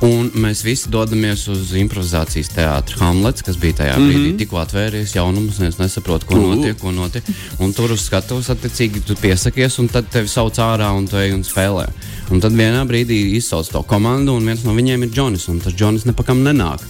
Un 0.01 0.31
mēs 0.33 0.63
visi 0.65 0.89
dodamies 0.89 1.43
uz 1.53 1.75
improvizācijas 1.77 2.47
teātri 2.55 2.97
Hamlets, 2.97 3.43
kas 3.45 3.59
bija 3.61 3.83
tajā 3.83 3.99
brīdī 4.01 4.31
tikko 4.39 4.57
atvērties 4.63 5.13
jaunums, 5.13 5.59
un 5.61 5.67
es 5.67 5.77
nesaprotu, 5.77 6.25
ko 6.25 6.39
notiek, 6.41 6.73
ko 6.81 6.89
notiek. 6.95 7.27
Un 7.61 7.69
tur 7.77 7.93
uz 7.93 8.07
skatuves 8.07 8.49
attiecīgi 8.49 9.03
tu 9.05 9.13
piesakies, 9.21 9.77
un 9.77 9.91
tad 9.93 10.09
tevi 10.09 10.31
sauc 10.31 10.57
ārā 10.57 10.89
un 10.97 11.05
tu 11.05 11.21
ej 11.21 11.35
un 11.35 11.45
spēlē. 11.45 11.85
Un 12.33 12.41
tad 12.41 12.57
vienā 12.57 12.81
brīdī 12.89 13.19
izsauc 13.37 13.69
to 13.69 13.83
komandu, 13.85 14.33
un 14.39 14.49
viens 14.49 14.65
no 14.65 14.73
viņiem 14.73 15.05
ir 15.05 15.13
Džonis, 15.13 15.45
un 15.53 15.61
tas 15.61 15.77
Džonis 15.77 16.09
nepakam 16.09 16.41
nenāk. 16.41 16.81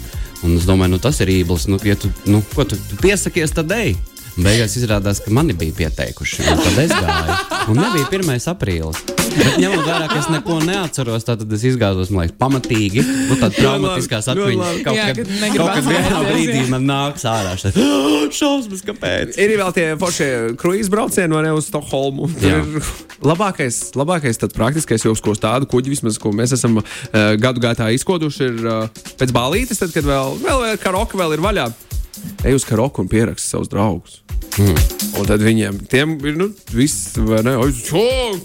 Un 0.45 0.57
es 0.57 0.65
domāju, 0.65 0.95
nu, 0.95 1.01
tas 1.01 1.19
ir 1.21 1.29
īblis. 1.29 1.67
Nu, 1.69 1.77
ja 1.85 1.95
tu, 1.99 2.09
nu, 2.25 2.41
ko 2.55 2.65
tu, 2.65 2.79
tu 2.89 2.97
piesakies, 3.01 3.53
tad 3.53 3.71
ej. 3.77 3.93
Beigās 4.39 4.77
izrādās, 4.79 5.19
ka 5.19 5.31
mani 5.33 5.53
bija 5.57 5.73
pieteikuši. 5.75 6.45
un 6.53 6.61
Tad 6.63 6.77
es 6.85 6.93
gāju. 6.95 7.39
Un 7.71 7.81
nebija 7.81 8.07
1. 8.07 8.37
aprīlis. 8.53 9.01
Bet 9.31 9.57
ņemot 9.61 9.85
vērā, 9.87 10.07
ka 10.11 10.17
es 10.19 10.27
neko 10.31 10.57
neatceros, 10.65 11.23
tad 11.27 11.43
es 11.55 11.61
izgāzos, 11.67 12.09
liekas, 12.11 12.33
pamatīgi. 12.39 13.03
Nu, 13.29 13.37
tāda 13.39 13.55
atmiņas. 14.33 14.57
labi. 14.59 14.81
Kaut 14.87 14.97
Jā, 14.97 15.05
kad, 15.11 15.29
kaut 15.55 15.69
kad 15.77 15.87
vienā 15.87 16.23
brīdī 16.25 16.63
man 16.71 16.87
nāks 16.89 17.23
ārā 17.27 17.53
šis 17.59 17.77
šausmas, 18.39 18.83
kāpēc. 18.87 19.37
Ir 19.39 19.55
vēl 19.61 19.75
tie 19.77 19.85
foršie 20.01 20.29
kruīzes 20.59 20.91
braucieni 20.91 21.37
vai 21.37 21.45
ne 21.47 21.53
uz 21.55 21.69
Stokholmu. 21.71 22.27
Labākais, 23.23 23.79
labākais 23.99 24.41
tad 24.41 24.55
praktiskais 24.57 25.05
joks, 25.05 25.23
ko 25.23 25.35
tādu 25.37 25.69
kuģi 25.71 25.93
vismaz, 25.93 26.19
ko 26.19 26.33
mēs 26.35 26.55
esam 26.57 26.81
uh, 26.81 26.85
gadu 27.39 27.63
gaitā 27.63 27.91
izkoduši, 27.95 28.49
ir 28.49 28.67
uh, 28.67 29.05
pēc 29.21 29.31
balītes, 29.35 29.79
tad, 29.79 29.93
kad 29.95 30.07
vēl, 30.07 30.39
vēl, 30.41 30.67
vēl 30.67 30.81
karoka 30.81 31.19
vēl 31.19 31.37
ir 31.37 31.45
vaļā. 31.45 31.69
Ej 32.45 32.57
uz 32.57 32.65
karoku 32.67 33.03
un 33.03 33.11
pieraksti 33.11 33.53
savus 33.53 33.71
draugus. 33.71 34.21
Mm. 34.59 34.75
Un 35.19 35.27
tad 35.29 35.43
viņiem 35.43 35.77
ir 36.27 36.35
nu, 36.39 36.49
viss, 36.73 37.15
vai 37.15 37.39
ne? 37.45 37.55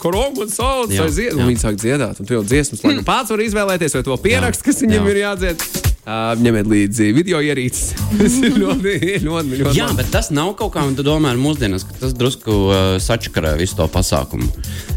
Karoku 0.03 0.45
man 0.45 0.53
sauc, 0.53 0.93
dzied, 0.93 1.35
un 1.35 1.51
viņi 1.51 1.63
sāk 1.63 1.81
dziedāt. 1.81 2.21
Un 2.23 2.29
tu 2.29 2.39
jau 2.39 2.45
dziesmas, 2.47 2.85
lai 2.87 2.95
nu 2.99 3.07
pats 3.07 3.35
var 3.35 3.43
izvēlēties, 3.43 3.99
vai 3.99 4.07
to 4.07 4.23
pierakst, 4.23 4.65
kas 4.67 4.83
viņam 4.85 5.03
jā. 5.03 5.13
ir 5.15 5.23
jādzied. 5.25 5.86
Uh, 6.07 6.37
ņemiet 6.39 6.69
līdzi 6.71 7.09
video 7.11 7.41
ierīces. 7.43 7.89
Tas 8.21 8.35
ir 8.39 8.53
ļoti, 8.63 8.91
ļoti, 9.25 9.57
ļoti 9.59 9.73
Jā, 9.75 9.89
bet 9.99 10.13
tas 10.15 10.29
nav 10.31 10.53
kaut 10.55 10.71
kā, 10.77 10.85
un 10.87 10.95
tu 10.95 11.03
domā, 11.03 11.33
mūsdienās, 11.35 11.83
ka 11.83 11.97
tas 11.99 12.13
drusku 12.15 12.55
uh, 12.69 12.77
sačakarē 13.03 13.57
visu 13.59 13.75
to 13.81 13.89
pasākumu. 13.91 14.47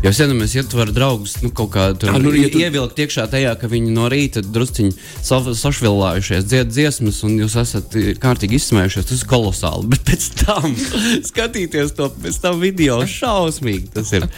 Jo, 0.03 0.11
es 0.11 0.19
iedomājos, 0.21 0.53
ja 0.53 0.63
tu 0.69 0.77
vari 0.77 0.93
draugus 0.93 1.33
nu, 1.41 1.49
kaut 1.49 1.71
kā 1.73 1.87
tur 1.97 2.13
Ah, 2.13 2.19
nu, 2.21 2.29
ja 2.37 2.51
tu- 2.53 2.61
ievilkt 2.61 3.01
iekšā 3.01 3.25
tajā, 3.33 3.55
ka 3.57 3.71
viņi 3.73 3.89
no 3.95 4.05
rīta 4.13 4.43
drusciņi 4.45 4.93
sa- 5.25 5.41
sašvillājušies, 5.63 6.45
dzied 6.45 6.69
dziesmas, 6.75 7.23
un 7.25 7.39
jūs 7.41 7.57
esat 7.57 7.97
kārtīgi 8.21 8.61
izsmējušies, 8.61 9.09
tas 9.09 9.25
ir 9.25 9.31
kolosāli. 9.33 9.89
Bet 9.95 10.05
pēc 10.11 10.29
tam 10.45 10.77
skatīties 11.31 11.97
to 11.97 12.11
pēc 12.21 12.37
tam 12.45 12.61
video 12.61 13.01
šausmīgi 13.09 13.89
tas 13.97 14.13
ir. 14.13 14.29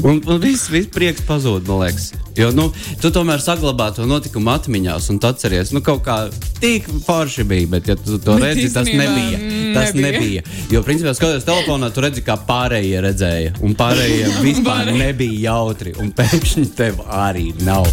Un, 0.00 0.24
un 0.24 0.40
viss, 0.40 0.70
viss 0.72 0.88
prieks 0.96 1.28
pazūd, 1.28 1.68
man 1.68 1.84
liekas. 1.84 2.14
Jo, 2.36 2.50
nu, 2.52 2.66
tu 3.00 3.08
tomēr 3.12 3.40
saglabā 3.40 3.92
to 3.96 4.04
notikumu 4.08 4.50
atmiņās, 4.52 5.06
un 5.12 5.20
atceries, 5.24 5.70
nu, 5.72 5.80
kaut 5.84 6.02
kā 6.06 6.16
tik 6.60 6.88
forši 7.04 7.44
bija, 7.48 7.70
bet, 7.74 7.90
ja 7.90 7.96
tu 7.98 8.18
to 8.22 8.36
Bet 8.36 8.44
redzi, 8.44 8.68
tas 8.74 8.88
nebija. 8.88 9.40
Tas 9.74 9.94
nebija. 9.94 10.12
nebija. 10.12 10.42
Jo, 10.72 10.82
principā, 10.86 11.14
skatoties 11.16 11.46
telefonā, 11.48 11.90
tu 11.94 12.04
redzi, 12.04 12.24
kā 12.26 12.38
pārējie 12.48 13.02
redzēja. 13.04 13.56
Un 13.66 13.76
pārējie 13.78 14.30
vispār 14.46 14.92
nebija 14.96 15.50
jautri. 15.50 15.94
Un 16.00 16.12
pēkšņi 16.16 16.68
tev 16.78 17.02
arī 17.06 17.50
nav. 17.66 17.88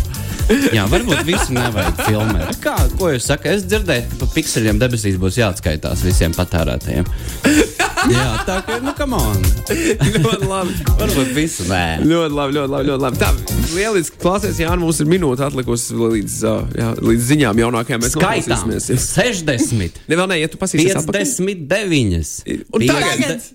Jā, 0.76 0.84
varbūt 0.92 1.24
visu 1.28 1.56
nevajag 1.56 2.02
filmēt. 2.04 2.58
Kā, 2.66 2.76
ko 3.00 3.14
jūs 3.14 3.30
sakat? 3.30 3.60
Es 3.60 3.68
dzirdēju, 3.70 4.10
ka 4.12 4.20
pa 4.24 4.30
pikseļiem 4.36 4.82
debesīs 4.82 5.20
būs 5.22 5.40
jāatskaitās 5.40 6.04
visiem 6.04 6.36
patērētājiem. 6.36 7.08
Jā, 8.14 8.26
tā 8.48 8.58
kā, 8.66 8.78
nu, 8.84 8.92
come 8.98 9.16
on. 9.16 9.40
ļoti 9.70 10.48
labi. 10.50 10.76
Varbūt 11.00 11.32
visu 11.38 11.68
nē. 11.70 11.84
Ļoti 12.04 12.36
labi, 12.36 12.56
ļoti 12.58 12.74
labi. 12.74 12.90
Ļoti 12.90 13.06
labi. 13.06 13.22
Tā, 13.22 13.30
lieliski 13.78 14.20
klausies, 14.20 14.60
Jā, 14.60 14.76
mums 14.80 15.00
ir 15.04 15.10
minūte 15.12 15.46
atlikusi 15.48 15.96
līdz, 16.00 16.38
jā, 16.80 16.92
līdz 17.00 17.28
ziņām 17.32 17.64
jaunākajām. 17.64 18.04
Mēs 18.04 18.18
skaitāmies. 18.18 18.92
60. 19.08 20.04
Ne, 20.10 20.20
vēl 20.20 20.32
nē, 20.34 20.40
ja 20.44 20.52
tu 20.52 20.60
pasīsies 20.62 21.08
59. 21.08 22.34
Un 22.74 22.88
tagad? 22.92 23.52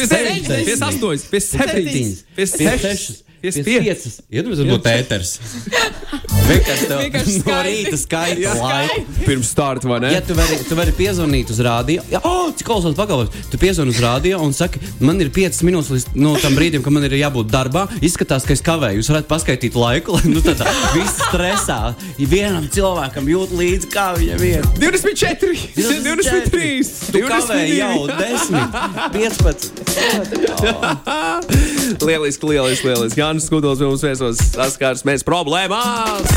58, 0.00 1.28
57, 1.30 2.22
56 2.38 3.29
piecas. 3.40 3.64
piecas. 3.66 4.20
Iedomājieties, 4.30 4.60
tas 4.60 4.68
būtu 4.70 4.86
ēters. 4.94 5.30
Vienkārši 6.50 7.40
no 7.46 7.58
rīta 7.64 7.96
skaita 8.00 8.40
Jā. 8.42 8.54
laiku. 8.58 9.04
Pirms 9.22 9.50
starta, 9.52 9.88
vai 9.90 10.00
ne? 10.02 10.10
Ja 10.16 10.20
tu 10.24 10.34
vari, 10.38 10.56
tu 10.66 10.74
vari 10.78 10.92
piezvanīt 10.96 11.52
uz 11.52 11.60
rādio, 11.62 12.02
jā, 12.10 12.20
oh, 12.26 12.50
cik 12.56 12.66
klausās 12.66 12.96
pagalvos. 12.98 13.30
Tu 13.52 13.60
piezvani 13.60 13.92
uz 13.94 14.00
rādio 14.02 14.40
un 14.42 14.52
saki, 14.56 14.80
man 15.04 15.20
ir 15.22 15.30
5 15.34 15.62
minūtes 15.66 15.90
līdz 15.94 16.06
no 16.18 16.34
tam 16.42 16.56
brīdim, 16.58 16.82
kad 16.84 16.92
man 16.94 17.06
ir 17.06 17.14
jābūt 17.20 17.50
darbā. 17.52 17.86
Izskatās, 18.04 18.46
ka 18.46 18.52
es 18.56 18.62
kavēju. 18.66 18.98
Jūs 19.00 19.10
varat 19.12 19.26
paskaidrot 19.30 19.78
laiku, 19.78 20.16
lai 20.16 20.24
nu 20.32 20.40
tādā 20.44 20.66
viss 20.96 21.20
stresā. 21.28 21.80
Ja 22.18 22.26
vienam 22.30 22.64
cilvēkam 22.72 23.24
jūt 23.30 23.50
līdzi, 23.60 23.86
kā 23.92 24.06
viņam 24.18 24.40
ir. 24.48 24.62
24, 24.80 25.54
23, 25.78 26.90
Tu 27.10 27.18
kavēji 27.26 27.78
jau 27.78 28.06
10, 28.10 28.56
15. 29.14 29.80
lieliski, 32.06 32.46
lieliski, 32.50 32.86
lieliski. 32.90 33.20
Jānis 33.30 33.44
Skudols 33.46 33.78
pie 33.78 33.86
mums 33.86 34.02
viesos 34.02 34.40
saskarsmēs 34.56 35.22
problēmās. 35.22 36.32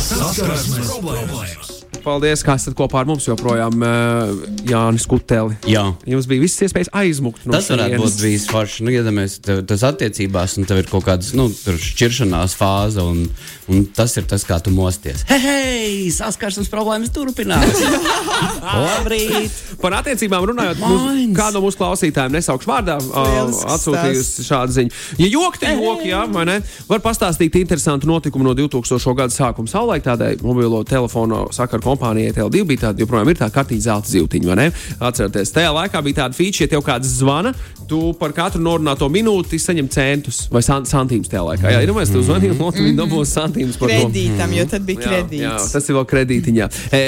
Saskarsmes 0.00 0.88
problēmas. 0.88 1.63
Paldies, 2.04 2.42
ka 2.44 2.58
esat 2.58 2.74
kopā 2.76 3.00
ar 3.00 3.08
mums 3.08 3.24
joprojām, 3.24 3.80
uh, 3.80 4.42
Jānis 4.68 5.06
Kuteli. 5.08 5.56
Jā. 5.70 5.86
Jums 6.04 6.26
bija 6.28 6.42
visas 6.42 6.66
iespējas 6.66 6.90
aizmukt 7.00 7.46
no 7.48 7.54
Tas 7.56 7.70
varētu 7.72 8.00
būt 8.02 8.18
bijis 8.20 8.44
forši. 8.50 8.84
Nu, 8.84 8.92
iedomājieties, 8.92 9.38
tev 9.46 9.62
tas 9.70 9.84
attiecībās, 9.88 10.58
un 10.60 10.68
tev 10.68 10.82
ir 10.82 10.90
kaut 10.90 11.06
kāda 11.06 11.24
nu, 11.38 11.48
šķiršanās 11.48 12.56
fāze, 12.60 13.00
un, 13.00 13.24
un 13.72 13.86
tas 13.96 14.12
ir 14.20 14.28
tas, 14.28 14.44
kā 14.44 14.58
tu 14.60 14.72
mosties. 14.74 15.24
Hei, 15.30 15.40
hei 15.40 16.10
saskarsmes 16.12 16.68
problēmas 16.72 17.12
turpinās. 17.14 17.80
Labrīt! 18.84 19.56
Par 19.80 19.96
attiecībām 20.02 20.44
runājot, 20.52 20.84
mūs, 20.84 21.08
kādu 21.36 21.58
no 21.58 21.64
mūsu 21.64 21.80
klausītājiem 21.80 22.36
nesaukšu 22.36 22.68
vārdā, 22.68 22.98
atsūtījusi 23.00 24.44
šādu 24.44 24.76
ziņu. 24.76 25.00
Ja 25.24 25.30
joki, 25.32 25.62
tad 25.64 25.80
joki, 25.80 26.10
jā, 26.12 26.24
vai 26.36 26.44
ne? 26.48 26.58
Var 26.88 27.02
pastāstīt 27.04 27.56
interesantu 27.60 28.08
notikumu 28.12 28.50
no 28.50 28.54
2000. 28.58 29.16
gada 29.16 29.32
sākuma. 29.32 29.72
Savulaik 29.72 30.04
tādai 30.04 30.34
mobilo 30.44 30.82
telefonu 30.88 31.46
sakaru 31.54 31.93
kompānijai 31.94 32.34
TL2 32.36 32.64
bija 32.68 32.82
tāda, 32.88 33.00
joprojām 33.04 33.30
ir 33.32 33.38
tā 33.40 33.48
kārtīga 33.54 33.86
zelta 33.88 34.10
zīltiņa, 34.12 34.50
vai 34.50 34.56
ne? 34.60 34.66
Atcerieties, 35.00 35.54
tajā 35.54 35.70
laikā 35.78 36.02
bija 36.04 36.20
tāda 36.24 36.36
feature, 36.36 36.66
ja 36.66 36.74
tev 36.74 36.84
kāds 36.86 37.14
zvana, 37.20 37.54
tu 37.88 38.12
par 38.18 38.32
katru 38.36 38.62
norunāto 38.64 39.08
minūti 39.12 39.58
saņem 39.60 39.88
centus 39.92 40.44
vai 40.52 40.62
san 40.64 40.86
santīmus 40.88 41.28
tajā 41.32 41.42
laikā. 41.50 41.72
Jā, 41.74 41.82
ir 41.84 41.92
mēs 41.96 42.12
tev 42.12 42.24
zvanījām, 42.24 42.60
un 42.64 42.78
viņi 42.80 42.96
dabūs 42.98 43.34
santīmus 43.36 43.76
par 43.80 43.92
to. 43.92 43.98
Kredītam, 44.08 44.54
jo 44.56 44.64
tad 44.72 44.86
bija 44.88 45.04
Jā, 45.04 45.04
jā, 45.04 45.20
kredīts. 45.28 45.70
tas 45.74 45.88
ir 45.90 45.98
vēl 45.98 46.08
kredītiņā. 46.14 46.70
E, 46.96 47.02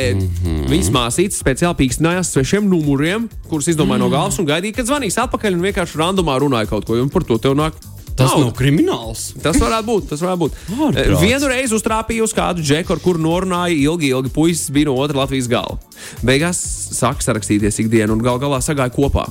Viņas 0.66 0.92
māsītes 0.94 1.40
speciāli 1.40 1.78
pīkstinājās 1.80 2.34
svešiem 2.36 2.68
numuriem, 2.70 3.28
kurus 3.50 3.70
izdomāja 3.72 4.02
no 4.04 4.10
galvas 4.12 4.38
un 4.42 4.48
gaidīja, 4.48 4.76
kad 4.80 4.90
zvanīs 4.90 5.16
atpakaļ 5.24 5.56
un 5.56 5.64
vienkārši 5.70 6.00
randomā 6.00 6.36
runāja 6.42 6.68
kaut 6.70 6.84
ko. 6.88 7.00
Un 7.00 7.08
par 7.12 7.24
to 7.24 7.38
tev 7.40 7.56
nāk. 7.58 7.78
Tas 8.16 8.32
nav 8.32 8.52
krimināls. 8.56 9.26
Tas 9.44 9.58
varētu 9.60 9.86
būt. 9.90 10.06
Tas 10.12 10.22
varētu 10.24 10.40
būt. 10.40 10.60
Ārprāts. 10.72 11.00
E, 11.04 11.18
Vienu 11.20 11.50
reizi 11.52 11.76
uztrāpīju 11.76 12.24
uz 12.24 12.32
kādu 12.36 12.64
džeku, 12.64 12.96
ar 12.96 13.02
kuru 13.04 13.20
norunāju 13.22 13.76
ilgi, 13.76 14.12
ilgi. 14.14 14.32
Puisis 14.32 14.70
bija 14.72 14.88
no 14.88 14.96
otras 14.96 15.20
Latvijas 15.20 15.50
gala. 15.52 15.76
Beigās 16.24 16.60
sāk 16.96 17.20
sarakstīties 17.24 17.82
ikdienu 17.84 18.16
un 18.16 18.24
gal 18.24 18.40
galā 18.42 18.62
sagāja 18.64 18.94
kopā. 18.94 19.26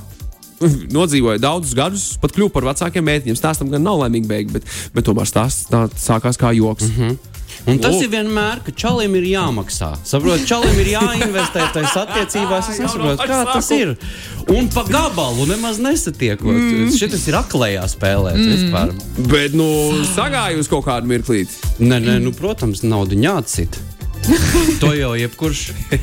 Nodzīvoja 0.96 1.42
daudzus 1.42 1.76
gadus, 1.76 2.04
pat 2.22 2.34
kļuva 2.36 2.54
par 2.54 2.70
vecākiem 2.70 3.04
mētiņiem. 3.10 3.38
Stāstam 3.38 3.72
gan 3.72 3.84
nav 3.84 4.00
laimīgi 4.04 4.30
beigts, 4.30 4.54
bet, 4.56 4.76
bet 4.96 5.08
tomēr 5.08 5.28
stāsts 5.28 5.68
tā 5.72 5.86
sākās 6.00 6.38
kā 6.40 6.54
joks. 6.56 6.88
Mm 6.88 6.96
-hmm. 6.96 7.34
Un 7.66 7.80
tas 7.82 7.96
Lūk. 7.96 8.04
ir 8.06 8.10
vienmēr, 8.12 8.60
ka 8.66 8.74
čalim 8.78 9.16
ir 9.18 9.26
jāmaksā. 9.32 9.88
Saprotiet, 10.06 10.46
čalim 10.46 10.76
ir 10.82 10.92
jāinvestē 10.92 11.66
tajās 11.74 11.96
attiecībās. 12.04 12.70
Es 12.70 12.78
nesaprotu, 12.82 13.26
kā 13.26 13.40
tas 13.50 13.70
ir. 13.74 13.96
Un 14.54 14.70
pa 14.70 14.84
gabalu 14.86 15.48
nemaz 15.50 15.80
nesatiekot. 15.82 16.52
Mm. 16.54 16.94
Šis 16.94 17.26
ir 17.26 17.40
aklējā 17.40 17.82
spēlē. 17.90 18.36
Mm. 18.38 18.54
Vispār. 18.54 18.94
Bet, 19.32 19.58
nu, 19.58 19.66
sagāju 20.14 20.62
uz 20.62 20.70
kaut 20.70 20.86
kādu 20.86 21.10
mirklīti. 21.10 21.58
Nē, 21.82 21.98
nē, 22.04 22.16
nu, 22.22 22.34
protams, 22.36 22.86
naudu 22.86 23.18
jāatcīt. 23.18 23.80
To 24.82 24.90
jau 24.94 25.12
jebkurš 25.14 25.60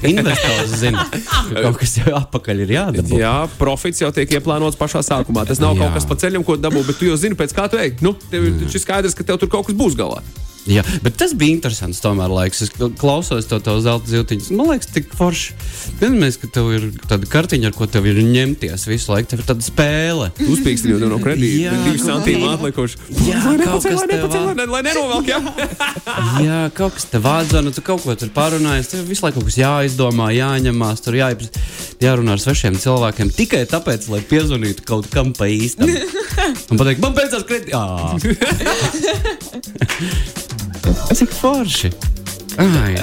investors 0.07 0.75
zina. 0.79 1.05
ka 1.11 1.63
Kaut 1.65 1.79
kas 1.81 1.97
jau 1.99 2.13
atpakaļ 2.17 2.63
ir 2.65 2.73
jādabū. 2.77 3.19
Jā, 3.19 3.33
profits 3.59 4.03
jau 4.03 4.11
tiek 4.15 4.31
ieplānots 4.37 4.79
pašā 4.79 5.03
sākumā. 5.05 5.45
Tas 5.49 5.61
nav 5.63 5.75
Jā. 5.75 5.83
kaut 5.83 5.97
kas 5.99 6.07
pa 6.07 6.17
ceļam, 6.23 6.45
ko 6.47 6.57
dabū, 6.59 6.85
bet 6.87 6.99
tu 7.01 7.09
jau 7.09 7.17
zini, 7.19 7.37
pēc 7.39 7.55
kā 7.55 7.67
tu 7.71 7.79
ej. 7.81 7.97
Nu, 8.05 8.15
tev 8.31 8.47
ir 8.47 8.57
taču 8.63 8.81
skaidrs, 8.83 9.17
ka 9.17 9.27
tev 9.27 9.41
tur 9.41 9.51
kaut 9.51 9.67
kas 9.67 9.77
būs 9.77 9.97
galā. 9.99 10.21
Jā, 10.69 10.83
bet 11.03 11.17
tas 11.19 11.33
bija 11.35 11.57
interesants. 11.57 11.99
Tomēr, 12.03 12.31
laiks. 12.31 12.61
Es 12.63 12.71
klausos 12.99 13.47
to 13.49 13.59
tavu 13.63 13.81
zelta 13.83 14.07
zīltiņu. 14.11 14.53
Man 14.55 14.69
liekas, 14.71 14.87
tik 14.95 15.09
forši. 15.17 15.55
Vienmēr, 15.99 16.31
ka 16.39 16.47
tev 16.55 16.69
ir 16.75 16.85
tāda 17.09 17.27
kartiņa, 17.29 17.67
ar 17.71 17.75
ko 17.75 17.87
tev 17.91 18.07
ir 18.07 18.21
ņemties 18.23 18.87
visu 18.87 19.11
laiku. 19.11 19.27
Tev 19.33 19.43
ir 19.43 19.47
tāda 19.49 19.65
spēle. 19.65 20.29
Uzpīksti 20.53 20.93
jau 20.93 20.99
no 21.03 21.19
kredīta. 21.23 21.65
Jā, 21.67 21.73
Divi 21.83 21.99
santīmi 21.99 22.47
atlikuši. 22.53 22.95
Jā, 23.27 23.41
Lai 23.43 23.57
kaut 23.59 23.83
nepacēl, 23.83 23.91
kas 23.91 24.01
lai 24.63 24.67
lai- 24.71 24.83
nenovelk. 24.87 25.25
Jā. 25.27 25.39
Jā, 26.47 26.59
kaut 26.75 26.95
kas 26.97 27.05
te 27.11 27.19
vādzina, 27.23 27.73
tu 27.75 27.83
kaut 27.85 28.01
ko 28.05 28.15
tur 28.19 28.31
pārunājies. 28.35 28.91
Tev 28.93 29.03
visu 29.09 29.25
laiku 29.25 29.41
kaut 29.41 29.49
kas 29.51 29.59
jāizdomā, 29.59 30.27
jāņemās, 30.35 31.03
tur 31.03 31.19
jāiepaz, 31.19 31.51
jārunā 32.03 32.37
ar 32.37 32.43
svešiem 32.43 32.79
cilvēkiem. 32.79 33.27
Tikai 33.35 33.63
tāpēc, 33.71 34.07
lai 34.13 34.21
piezvanītu 34.31 34.87
kaut 34.87 35.11
kam 35.11 35.35
pa 35.35 35.45
īstam. 35.51 35.91
Un 36.71 36.79
pateikt, 36.79 37.03
man 37.03 37.13
beidzās 37.17 37.43
kredīts. 37.47 37.71
Cik 41.13 41.33
forši! 41.35 41.93
Ai, 42.61 42.93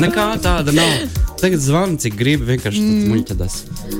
nekā 0.00 0.30
tāda 0.40 0.72
nav. 0.72 1.20
Tagad 1.40 1.60
zvani, 1.60 1.98
cik 2.00 2.14
gribi, 2.16 2.46
vienkārši 2.54 2.80
mm. 2.80 3.10
muļķadas. 3.10 3.56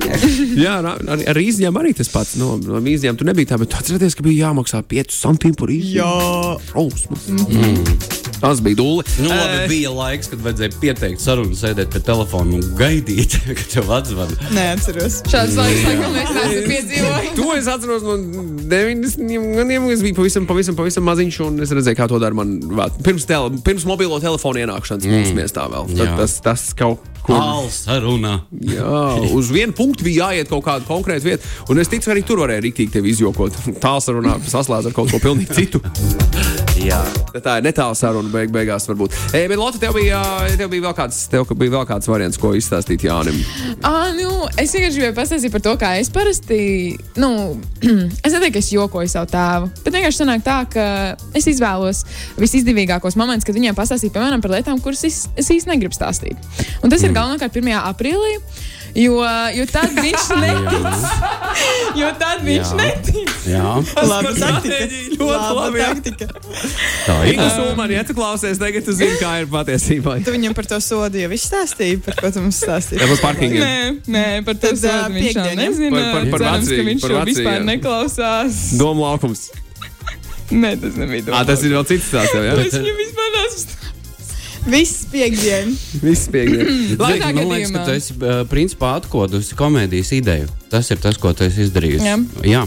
Jā, 0.64 0.78
ar, 0.78 0.88
ar, 0.96 1.24
ar 1.34 1.40
īzņām 1.42 1.76
arī 1.76 1.92
tas 1.98 2.08
pats. 2.12 2.38
No, 2.40 2.54
no 2.56 2.80
īzņām 2.80 3.18
tu 3.20 3.28
nebija 3.28 3.52
tā, 3.52 3.60
bet 3.60 3.74
tu 3.74 3.80
atceries, 3.80 4.16
ka 4.16 4.24
bija 4.24 4.48
jāmaksā 4.48 4.80
5 4.94 5.16
centīmi 5.18 5.58
par 5.60 5.74
īzņām. 5.74 5.98
Jā, 5.98 6.58
šausmas. 6.70 7.28
Mm. 7.28 8.13
Tas 8.44 8.60
bija 8.60 8.76
dūli. 8.76 9.04
Nu, 9.24 9.30
labi, 9.30 9.60
bija 9.70 9.90
laiks, 9.94 10.28
kad 10.28 10.42
vajadzēja 10.44 10.76
pieteikt 10.82 11.22
sarunu, 11.24 11.56
sēdēt 11.56 11.88
pie 11.94 12.02
telefona 12.04 12.58
un 12.58 12.66
gaidīt, 12.76 13.38
kad 13.48 13.62
tev 13.72 13.88
atzvan. 13.96 14.34
Neatceros. 14.52 15.22
Šāds 15.32 15.56
laiks, 15.56 15.86
laikam, 15.86 16.12
mēs 16.12 16.34
neesam 16.36 16.68
piedzīvojuši. 16.68 17.32
To 17.38 17.48
es 17.56 17.70
atceros 17.72 18.04
no 18.04 18.18
90 18.68 19.48
gadiem. 19.56 19.88
Es 19.94 20.04
biju 20.04 20.18
pavisam, 20.20 20.48
pavisam, 20.50 20.76
pavisam 20.76 21.08
maziņš, 21.08 21.40
un 21.46 21.64
es 21.64 21.72
redzēju, 21.72 22.00
kā 22.02 22.10
to 22.10 22.20
dara 22.20 22.36
man 22.36 22.58
vāt. 22.76 23.00
pirms, 23.06 23.24
tele, 23.30 23.62
pirms 23.64 23.88
mobilo 23.88 24.20
telefonu 24.20 24.60
ienākšanas 24.60 25.08
mm. 25.08 25.24
mūsu 25.24 25.40
miestā. 25.40 25.64
Vēl. 25.72 25.88
Tad, 25.94 26.04
Jā. 26.04 26.20
tas, 26.20 26.36
tas 26.44 26.68
kaut 26.76 27.00
kur. 27.24 27.40
Alsa 27.40 27.94
saruna. 27.94 28.34
Jā, 28.60 29.00
uz 29.32 29.48
vienu 29.54 29.72
punktu 29.76 30.04
bija 30.06 30.28
jāiet 30.28 30.52
kaut 30.52 30.64
kāda 30.66 30.84
konkrēta 30.88 31.24
vieta, 31.24 31.48
un 31.72 31.80
es 31.80 31.90
ticu, 31.92 32.12
arī 32.12 32.24
tur 32.26 32.44
varēja 32.44 32.66
rīktīgi 32.66 32.96
tevi 32.98 33.14
izjokot. 33.14 33.56
Tāls 33.82 34.10
runā, 34.12 34.36
saslēdz 34.52 34.90
ar 34.90 34.96
kaut 34.96 35.12
ko 35.14 35.22
pilnīgi 35.22 35.56
citu. 35.62 35.82
Jā. 36.84 36.98
Tā 37.40 37.56
ir 37.58 37.64
netāla 37.64 37.96
saruna, 37.96 38.28
beig, 38.28 38.50
beigās 38.52 38.84
varbūt. 38.90 39.14
E, 39.32 39.46
bet, 39.48 39.56
Lotte, 39.56 39.78
tev 39.80 39.94
bija, 39.96 40.20
tev 40.58 40.68
bija 40.68 40.84
vēl 40.84 40.92
kāds, 40.98 41.22
tev 41.32 41.48
bija 41.56 41.72
vēl 41.72 41.86
kāds 41.88 42.10
variants, 42.10 42.38
ko 42.40 42.52
izstāstīt 42.56 43.06
Jānim. 43.06 43.38
Ah, 43.80 44.10
nu, 44.12 44.44
es 44.60 44.74
vienkārši 44.76 45.00
gribēju 45.00 45.16
pastāstīt 45.16 45.54
par 45.54 45.64
to, 45.64 45.72
kā 45.80 45.94
es 46.02 46.12
parasti. 46.12 46.58
Nu, 47.20 47.30
es 48.24 48.36
neteiktu, 48.36 48.52
ka 48.58 48.60
es 48.60 48.70
jokoju 48.74 49.12
savu 49.14 49.30
tēvu. 49.32 49.72
Bet 49.80 49.96
vienkārši 49.96 50.20
sanāk 50.20 50.44
tā, 50.44 50.58
ka 50.76 50.86
es 51.36 51.48
izvēlos 51.50 52.04
visizdevīgākos 52.40 53.16
momentus, 53.20 53.48
kad 53.48 53.56
viņiem 53.56 53.78
pastāstīt, 53.78 54.12
piemēram, 54.14 54.44
par 54.44 54.52
lietām, 54.58 54.82
kuras 54.84 55.06
es, 55.08 55.24
es 55.40 55.50
īsti 55.56 55.72
negribu 55.72 55.96
stāstīt. 55.96 56.36
Un 56.84 56.92
tas 56.92 57.02
ir 57.02 57.16
galvenokārt 57.16 57.56
1. 57.64 57.72
aprīlī. 57.80 58.36
Jo, 58.94 59.16
jo 59.50 59.64
tad 59.66 59.90
viņš 59.98 60.24
netic. 60.38 61.06
jo 61.98 62.10
tad 62.18 62.44
viņš 62.46 62.68
Jā. 62.70 62.76
netic. 62.78 63.32
Jā. 63.50 63.72
Laba 64.06 64.30
taktika. 64.38 64.86
Ļoti 65.18 65.48
labi, 65.58 65.80
jā. 65.80 65.88
taktika. 65.96 66.28
Tā 67.08 67.16
ir. 67.26 67.32
Ingu 67.32 67.48
Sūmani, 67.56 67.96
ja 67.98 68.04
tu 68.06 68.14
klausies, 68.14 68.60
tagad 68.62 68.86
tu 68.86 68.94
zini, 68.94 69.16
kā 69.18 69.32
ir 69.42 69.48
patiesībā. 69.50 70.14
Tu 70.24 70.34
viņam 70.36 70.54
par 70.54 70.68
to 70.70 70.78
sodu 70.84 71.18
jau 71.24 71.30
izstāstīji, 71.34 71.98
par 72.06 72.14
ko 72.22 72.30
tu 72.36 72.44
mums 72.46 72.60
stāstīji. 72.62 73.02
Jā, 73.02 73.10
par 73.16 73.20
parkingiem. 73.26 73.66
Nē, 73.66 73.74
nē, 74.14 74.24
par 74.46 74.60
to 74.62 74.72
sodu 74.78 75.10
viņš 75.18 75.40
jau 75.40 75.50
nezina. 75.58 75.90
Par- 75.90 76.14
par- 76.14 76.30
par 76.36 76.44
Cerams, 76.46 76.70
ka 76.70 76.74
vecrīgu, 76.74 76.88
viņš 76.92 77.02
par 77.08 77.10
to 77.18 77.24
vispār 77.32 77.50
vecrīgu. 77.50 77.68
neklausās. 77.74 78.62
Doma 78.78 79.08
laukums. 79.10 79.44
Nē, 80.54 80.74
tas 80.80 80.94
nebija 81.00 81.32
À, 81.34 81.42
tas 81.48 81.62
ir 81.66 81.72
vēl 81.74 81.86
cits 81.88 82.06
stāsts. 82.12 82.34
jau, 82.36 82.42
Jā, 82.46 82.54
Es 82.62 82.74
viņu 82.78 82.94
vispār 83.00 83.30
neesmu. 83.40 83.80
Viss 84.64 85.04
piekdien. 85.12 85.74
viss 86.00 86.30
pieņem. 86.32 86.96
Labi, 86.96 87.20
Man 87.36 87.52
liekas, 87.52 87.72
ka 87.74 87.84
tu 87.84 87.92
esi 87.92 88.16
principā 88.48 88.94
atkodusi 89.00 89.56
komēdijas 89.58 90.14
ideju. 90.16 90.48
Tas 90.72 90.88
ir 90.90 91.02
tas, 91.04 91.20
ko 91.20 91.34
tu 91.36 91.44
esi 91.44 91.66
izdarījusi. 91.66 92.08
Jā. 92.08 92.16
Jā. 92.48 92.62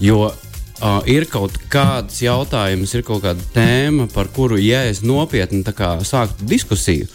Jo 0.00 0.20
uh, 0.30 1.02
ir 1.08 1.26
kaut 1.28 1.58
kāds 1.72 2.22
jautājums, 2.24 2.94
ir 2.96 3.04
kaut 3.06 3.24
kāda 3.26 3.44
tēma, 3.54 4.08
par 4.12 4.30
kuru, 4.32 4.58
ja 4.60 4.84
es 4.88 5.02
nopietni 5.04 5.60
tā 5.66 5.90
sāktu 6.08 6.48
diskusiju, 6.48 7.08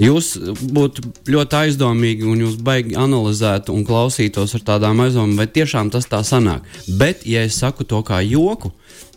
jūs 0.00 0.32
būtu 0.72 1.04
ļoti 1.32 1.60
aizdomīgi 1.60 2.26
un 2.28 2.46
jūs 2.46 2.56
baigi 2.64 2.96
analizētu 2.96 3.76
un 3.76 3.84
klausītos 3.88 4.56
ar 4.56 4.66
tādām 4.72 5.04
aizdomām, 5.04 5.36
vai 5.36 5.48
tiešām 5.52 5.92
tas 5.92 6.08
tā 6.08 6.22
sanāk. 6.26 6.64
Bet, 6.88 7.28
ja 7.28 7.44
es 7.46 7.60
saku 7.60 7.84
to 7.84 8.00
kā 8.06 8.22
joku, 8.24 8.72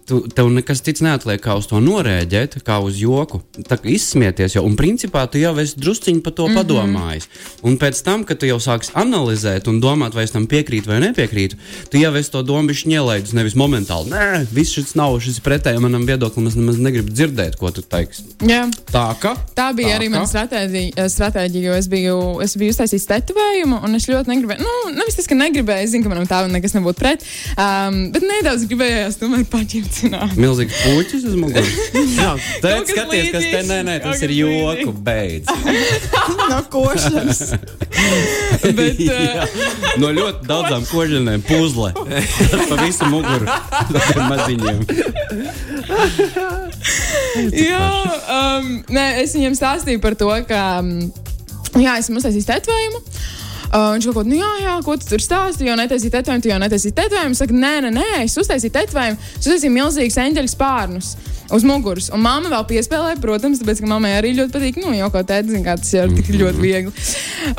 tu, 0.09 0.21
tev 0.35 0.49
nekas 0.53 0.83
cits 0.85 1.03
neatliek, 1.05 1.41
kā 1.43 1.55
uz 1.59 1.69
to 1.69 1.79
norēģēt, 1.83 2.59
kā 2.65 2.79
uz 2.83 2.99
joku. 2.99 3.41
Tā 3.69 3.79
kā 3.79 3.89
izsmieties 3.93 4.57
jau, 4.57 4.65
un 4.67 4.77
principā 4.79 5.25
tu 5.29 5.41
jau 5.41 5.53
esi 5.61 5.79
drusciņi 5.79 6.23
par 6.25 6.33
to 6.33 6.47
mm 6.47 6.51
-hmm. 6.51 6.57
padomājis. 6.59 7.29
Un 7.63 7.77
pēc 7.77 8.03
tam, 8.03 8.23
kad 8.23 8.39
tu 8.39 8.45
jau 8.45 8.59
sāksi 8.59 8.91
analizēt 8.93 9.67
un 9.67 9.81
domāt, 9.81 10.13
vai 10.13 10.23
es 10.23 10.31
tam 10.31 10.47
piekrītu 10.47 10.87
vai 10.87 10.99
nepiekrītu, 10.99 11.55
tu 11.89 11.97
jau 11.97 12.15
esi 12.15 12.31
to 12.31 12.41
domu 12.43 12.69
ņēlējis 12.69 13.33
nevis 13.33 13.55
momentāli. 13.55 14.11
Nē, 14.13 14.45
viss 14.53 14.73
šis 14.73 14.95
nav, 14.95 15.19
šis 15.23 15.39
ir 15.39 15.45
pretēji 15.45 15.81
manam 15.83 16.05
viedoklim, 16.05 16.47
es 16.47 16.55
nemaz 16.55 16.77
negribu 16.81 17.11
dzirdēt, 17.11 17.57
ko 17.59 17.71
tu 17.71 17.81
teiksi. 17.81 18.23
Jā. 18.47 18.65
Tā 18.91 19.05
ka. 19.19 19.35
Tā 19.55 19.69
bija 19.77 19.93
Tā 19.93 19.99
arī 19.99 20.09
mana 20.13 20.27
stratēģija, 20.29 21.07
stratēģija, 21.13 21.65
jo 21.69 21.77
es 21.79 21.87
biju, 21.91 22.17
es 22.45 22.55
biju 22.59 22.73
uztaisījis 22.73 23.07
tetovējumu, 23.09 23.81
un 23.85 23.99
es 23.99 24.07
ļoti 24.09 24.33
negribēju, 24.33 24.65
nu, 24.65 24.93
nevis 24.97 25.19
tas, 25.19 25.27
ka 25.29 25.37
negribēju, 25.39 25.85
es 25.85 25.93
zinu, 25.93 26.05
ka 26.05 26.13
manam 26.13 26.27
tēvam 26.29 26.53
nekas 26.55 26.75
nebūtu 26.77 26.99
pret, 27.01 27.25
um, 27.55 27.99
bet 28.13 28.25
nedaudz 28.25 28.65
gribējās 28.69 29.19
tomēr 29.21 29.45
paņemt 29.51 29.98
zināt. 29.99 30.35
Milzīgs 30.39 30.75
puķis 30.83 31.25
uz 31.29 31.35
muguras. 31.39 31.69
Jā, 32.19 32.31
tā 32.63 32.73
kas 32.73 32.91
skaties, 32.91 33.29
kas 33.35 33.45
te 33.45 33.61
nē, 33.69 33.79
nē, 33.87 33.95
tas 34.03 34.23
ir 34.27 34.35
joku 34.39 34.93
beidz. 35.05 35.49
No 36.49 36.59
košanas. 36.71 37.53
Bet, 38.77 38.99
uh, 39.05 39.57
No 40.01 40.09
ļoti 40.15 40.47
daudzām 40.49 40.85
kožanēm 40.89 41.43
puzle. 41.45 41.91
Pa 41.93 42.77
visu 42.81 43.09
muguru. 43.11 43.45
Maziņiem. 44.29 44.81
jā, 47.53 47.89
um, 48.37 48.71
nē, 48.89 49.05
es 49.23 49.35
viņam 49.37 49.57
stāstīju 49.57 50.01
par 50.03 50.17
to, 50.19 50.31
ka, 50.49 50.63
um, 50.81 50.95
jā, 51.77 51.99
esmu 52.01 52.21
uztaisījis 52.21 52.49
tetovējumu. 52.49 53.03
Uh, 53.69 53.91
viņš 53.93 54.07
kaut 54.09 54.15
ko 54.15 54.21
tādu, 54.23 54.33
nu, 54.33 54.39
jā, 54.39 54.51
jā, 54.63 54.75
ko 54.81 54.95
tu 54.97 55.05
tur 55.11 55.21
stāsti, 55.21 55.67
jau 55.67 55.75
netaisīji 55.77 56.13
tetovējumu, 56.15 56.41
tu 56.41 56.49
jau 56.49 56.61
netaisīji 56.63 56.95
tetovējumu. 56.97 57.35
Es 57.35 57.41
saku, 57.43 57.57
nē, 57.61 57.73
nē, 57.85 57.91
nē, 57.93 58.07
es 58.23 58.37
uztaisīju 58.41 58.73
tetovējumu, 58.73 59.19
es 59.35 59.43
uztaisīju 59.43 59.73
milzīgus 59.75 60.17
eņģeļu 60.23 60.51
spārnus 60.55 61.11
uz 61.53 61.65
muguras. 61.69 62.09
Un 62.13 62.23
mamma 62.25 62.49
vēl 62.49 62.65
piespēlēja, 62.71 63.19
protams, 63.21 63.61
tāpēc, 63.61 63.83
ka 63.83 63.91
mammai 63.91 64.15
arī 64.17 64.33
ļoti 64.39 64.55
patīk, 64.55 64.81
nu, 64.81 64.95
jau 64.97 65.11
kaut 65.13 65.29
kāda, 65.29 65.61
kā 65.65 65.77
tas 65.81 65.93
ir 65.93 66.09
tik 66.17 66.31
ļoti 66.39 66.63
viegli. 66.63 67.05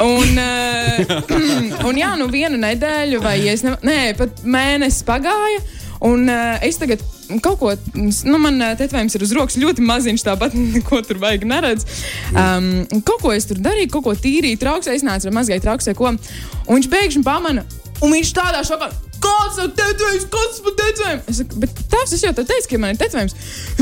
Un, 0.02 0.42
uh, 0.42 1.14
un 1.88 2.02
jā, 2.02 2.10
nu, 2.18 2.26
vienu 2.32 2.58
nedēļu 2.58 3.22
vai, 3.22 3.38
es 3.54 3.62
ne, 3.66 3.76
nē, 3.86 4.00
pat 4.18 4.42
mēnesis 4.42 5.06
pagāja. 5.06 5.62
Un 6.10 6.26
uh, 6.26 6.58
es 6.66 6.80
tagad 6.80 7.02
kaut 7.44 7.60
ko, 7.60 7.74
nu, 7.94 8.40
man 8.42 8.58
tetovējums 8.80 9.16
ir 9.16 9.26
uz 9.26 9.34
rokas 9.36 9.58
ļoti 9.60 9.84
maziņš, 9.86 10.24
tāpat 10.26 10.56
neko 10.76 11.02
tur 11.06 11.20
vajag 11.22 11.46
neredz. 11.50 11.86
Um, 12.34 12.72
kaut 13.06 13.22
ko 13.22 13.34
es 13.36 13.46
tur 13.50 13.60
darīju, 13.62 13.92
kaut 13.94 14.08
ko 14.08 14.16
tīrīju, 14.18 14.60
trauksē, 14.60 14.96
es 14.96 15.06
nācu 15.06 15.30
ar 15.30 15.38
mazgai 15.38 15.60
trauksē, 15.62 15.94
ko. 15.98 16.10
Un 16.10 16.80
viņš 16.80 16.90
pēkšņi 16.90 17.24
pamana, 17.26 17.66
un 18.00 18.18
viņš 18.18 18.34
tādā 18.36 18.64
šokā. 18.66 18.90
Kāds 19.20 19.58
ir 19.60 19.70
tetovējums? 19.76 20.26
Kāds 20.32 20.60
ir 20.60 20.76
tetovējums? 20.80 21.24
Es 21.30 21.40
saku, 21.40 21.60
bet 21.62 21.80
tās 21.92 22.14
es 22.16 22.24
jau 22.24 22.32
te 22.36 22.44
teicu, 22.48 22.68
ka 22.72 22.80
man 22.80 22.94
ir 22.94 23.00
tetovējums. 23.00 23.34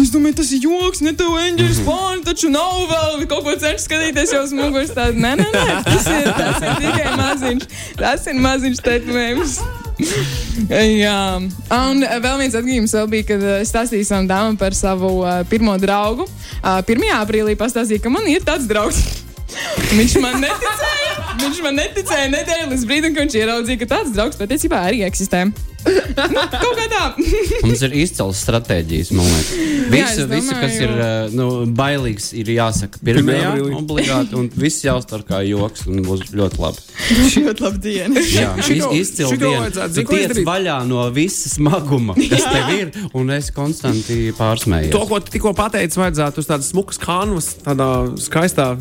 Es 0.02 0.12
domāju, 0.14 0.38
tas 0.40 0.52
ir 0.54 0.64
joks, 0.66 1.02
ne 1.06 1.12
tev 1.18 1.36
eņģeļs 1.42 1.82
plāni, 1.86 2.24
taču 2.26 2.52
nav 2.52 2.78
vēl 2.90 3.26
kaut 3.30 3.44
ko 3.46 3.54
cenšos 3.54 3.86
skatīties 3.88 4.34
jau 4.34 4.44
uz 4.46 4.54
muguras. 4.56 4.94
Tāda, 4.96 5.14
nē, 5.14 5.34
nē, 5.40 5.50
nē, 5.54 5.76
tas 5.86 6.08
ir, 6.14 6.30
tas 6.38 6.64
ir 6.64 6.80
tikai 6.82 7.12
maziņš. 7.20 7.68
Tas 8.00 8.26
ir 8.30 8.42
maziņš 8.48 8.82
tetovējums. 8.88 9.60
Jā, 9.98 11.20
un 11.74 12.04
vēl 12.06 12.36
viens 12.42 12.54
atgādājums 12.54 12.94
vēl 12.98 13.08
bija, 13.14 13.28
kad 13.32 13.46
es 13.58 13.72
stāstīju 13.72 14.06
savam 14.06 14.28
dāmam 14.30 14.58
par 14.60 14.76
savu 14.78 15.10
uh, 15.24 15.40
pirmo 15.50 15.74
draugu. 15.82 16.28
Uh, 16.62 16.78
1. 16.86 17.08
aprīlī 17.18 17.58
pastāstīju, 17.58 18.04
ka 18.06 18.14
man 18.14 18.30
ir 18.30 18.46
tāds 18.46 18.70
draugs. 18.70 19.02
Viņš 19.96 20.18
man 20.22 20.42
neticēja. 20.44 21.07
Viņš 21.48 21.62
man 21.64 21.78
neticēja 21.80 22.26
nedēļu 22.28 22.66
līdz 22.74 22.82
brīdim, 22.84 23.14
kad 23.16 23.24
viņš 23.24 23.34
ieraudzīja, 23.40 23.80
ka 23.80 23.86
tāds 23.88 24.10
draugs 24.12 24.36
patiesībā 24.36 24.82
arī 24.84 24.98
eksistē. 25.06 25.46
nu, 26.34 26.42
kaut 26.50 26.74
kā 26.78 26.86
tā. 26.90 27.02
Mums 27.64 27.82
ir 27.86 27.92
izcils 28.02 28.40
stratēģijas, 28.44 29.10
man 29.14 29.28
liekas. 29.28 29.50
Visu, 29.88 30.24
es 30.24 30.28
visu 30.32 30.56
kas 30.58 30.74
ir 30.82 30.90
domāju. 30.90 31.28
uh, 31.28 31.36
nu, 31.38 31.46
bailīgs, 31.78 32.26
ir 32.36 32.50
jāsaka 32.52 33.00
pirmajā 33.06 33.52
obligāti, 33.78 34.36
un 34.36 34.48
viss 34.58 34.82
jāuztver 34.84 35.22
kā 35.28 35.40
joks, 35.46 35.86
un 35.88 36.02
būs 36.04 36.26
ļoti 36.34 36.60
labi. 36.60 36.84
Ļoti 37.48 37.62
labi 37.64 37.78
diena. 37.84 38.20
Jā, 38.26 38.50
Šito- 38.66 38.90
izcils 38.98 39.36
diena. 39.40 39.68
Tu 39.70 40.02
tiec 40.02 40.26
izdarīt? 40.26 40.44
vaļā 40.48 40.76
no 40.90 41.04
visa 41.14 41.48
smaguma, 41.52 42.16
kas 42.18 42.44
tev 42.50 42.72
ir, 42.74 42.90
un 43.16 43.30
es 43.36 43.48
konstanti 43.54 44.32
pārsmējos. 44.36 44.92
To, 44.92 45.04
ko 45.08 45.20
tu 45.22 45.32
tikko 45.36 45.54
pateici, 45.56 46.00
vajadzētu 46.02 46.42
uz 46.42 46.50
tādas 46.50 46.72
smukas 46.74 47.00
kanvas, 47.00 47.52
tādā 47.64 47.88
skaistā, 48.20 48.72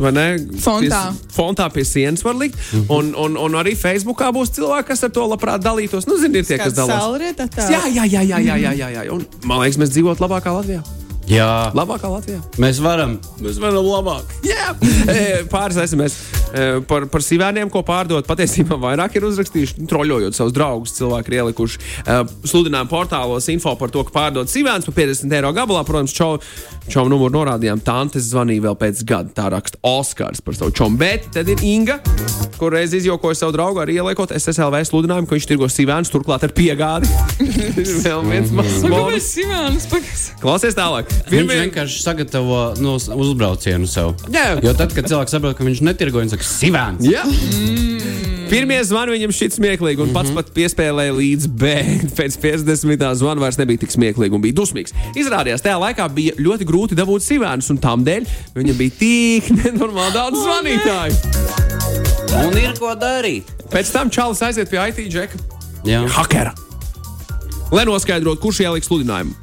vai 0.00 0.12
ne? 0.16 0.26
Fontā. 0.64 1.02
Pie, 1.12 1.30
fontā 1.36 1.68
pie 1.76 1.84
sienas 1.86 2.24
var 2.26 2.34
likt. 2.40 2.58
Mhm. 2.72 2.88
Un, 2.96 3.12
un, 3.26 3.38
un 3.46 3.60
arī 3.60 3.76
Facebookā 3.78 4.32
būs 4.34 4.54
cilvēki, 4.56 4.88
kas 4.90 5.06
ar 5.06 5.12
to 5.14 5.28
labprāt 5.30 5.62
dalītos. 5.64 6.08
Nu, 6.10 6.18
zini, 6.20 6.40
ir 6.42 6.45
tie, 6.48 6.60
kas 6.60 6.76
dalās. 6.76 7.02
Jā, 7.56 7.82
jā, 7.92 8.06
jā, 8.06 8.22
jā, 8.22 8.38
jā, 8.42 8.60
jā, 8.62 8.76
jā, 8.78 8.92
jā. 8.96 9.10
Un, 9.14 9.26
man 9.44 9.64
liekas, 9.64 9.80
mēs 9.82 9.92
dzīvotu 9.96 10.26
labākā 10.26 10.54
Latvijā. 10.56 10.84
Jā, 11.26 11.72
Labākā 11.74 12.06
Latvijā. 12.06 12.38
mēs 12.62 12.78
varam. 12.78 13.16
Mēs 13.42 13.56
varam 13.58 13.82
labāk. 13.82 14.30
Jā, 14.46 14.70
pāris 15.50 15.78
SMS 15.82 16.14
par, 16.86 17.08
par 17.10 17.24
sīvēniem, 17.24 17.70
ko 17.72 17.82
pārdot. 17.86 18.26
Patiesībā 18.28 18.78
vairāk 18.78 19.18
ir 19.18 19.26
uzrakstījuši, 19.26 19.88
troļojot 19.90 20.38
savus 20.38 20.54
draugus. 20.54 20.94
Cilvēki 20.94 21.32
ir 21.32 21.38
ielikuši 21.40 21.82
sludinājumu 22.46 22.92
portālos 22.92 23.50
info 23.50 23.74
par 23.80 23.90
to, 23.90 24.06
ka 24.06 24.14
pārdot 24.14 24.52
sīvēns 24.52 24.86
par 24.86 24.94
50 25.00 25.34
eiro 25.40 25.50
gabalā. 25.56 25.82
Protams, 25.88 26.14
čau, 26.14 26.36
čau 26.92 27.06
numuru 27.10 27.32
norādījām. 27.34 27.80
Tantes 27.84 28.28
zvanīja 28.32 28.64
vēl 28.68 28.76
pēc 28.80 29.02
gada. 29.08 29.32
Tā 29.36 29.48
raksta 29.52 29.78
Oskars 29.86 30.42
par 30.44 30.56
savu 30.58 30.74
čomu. 30.76 30.98
Bet 31.00 31.28
tad 31.34 31.48
ir 31.52 31.60
Inga, 31.66 31.98
kur 32.60 32.72
reiz 32.76 32.94
izjokoja 32.96 33.38
savu 33.42 33.54
draugu 33.56 33.82
arī 33.82 33.98
ieliekot 33.98 34.32
SSLV 34.36 34.80
sludinājumu, 34.88 35.28
ka 35.30 35.36
viņš 35.36 35.48
tirgo 35.50 35.68
sīvēnus 35.70 36.12
turklāt 36.14 36.46
ar 36.46 36.54
piegādi. 36.56 37.10
vēl 38.06 38.24
viens 38.30 38.52
mazs 38.54 38.80
Kāpēc 38.84 38.94
bonus. 38.94 39.30
Simons? 39.36 39.88
Klausies 40.42 40.78
tālāk. 40.78 41.10
Viņš 41.10 41.30
Pirmie- 41.32 41.60
vienkārši 41.66 42.02
sagatavo 42.04 42.62
nu, 42.82 42.96
uzbraucienu 42.96 43.90
sev. 43.90 44.14
Jā. 44.32 44.54
Jo 44.64 44.74
tad, 44.78 44.94
kad 44.96 45.08
cilvēks 45.10 45.36
saprot, 45.36 45.56
ka 45.58 45.66
viņš 45.66 45.84
netirgo, 45.86 46.22
viņš 46.22 46.36
saka, 46.36 46.48
sivēns. 46.48 47.06
Jā. 47.06 47.26
Pirmie 48.46 48.78
zvani 48.86 49.16
viņam 49.16 49.32
šķiet 49.34 49.56
smieklīgi, 49.56 50.02
un 50.04 50.12
pats 50.14 50.30
pat 50.34 50.52
piespēlēja 50.54 51.14
līdz 51.16 51.48
B. 51.58 51.72
Pēc 52.18 52.36
50. 52.42 53.06
zvana 53.18 53.42
vairs 53.42 53.58
nebija 53.58 53.82
tik 53.82 53.94
smieklīgi 53.94 54.38
un 54.38 54.44
bija 54.44 54.54
dusmīgs. 54.60 54.94
Izrādījās, 55.18 55.64
tajā 55.64 55.80
laikā 55.82 56.06
bija 56.14 56.36
ļoti 56.38 56.68
grūti 56.68 56.98
dabūt 56.98 57.26
sīvēnus, 57.26 57.72
un 57.74 57.80
tam 57.82 58.04
dēļ 58.06 58.28
viņam 58.54 58.78
bija 58.78 58.96
tik 59.00 59.50
nenormāli 59.62 60.14
daudz 60.14 60.44
zvanītāju. 60.44 61.14
Un 62.44 62.54
ir 62.60 62.76
ko 62.78 62.92
darīt. 62.98 63.50
Pēc 63.72 63.90
tam 63.94 64.12
Čālijs 64.14 64.44
aiziet 64.46 64.70
pie 64.70 64.78
IT 64.92 65.02
džeka, 65.10 65.42
Jā. 65.88 66.04
hakera, 66.14 66.54
lai 67.74 67.86
noskaidrotu, 67.88 68.44
kurš 68.44 68.62
ieliks 68.66 68.86
sludinājumu. 68.92 69.34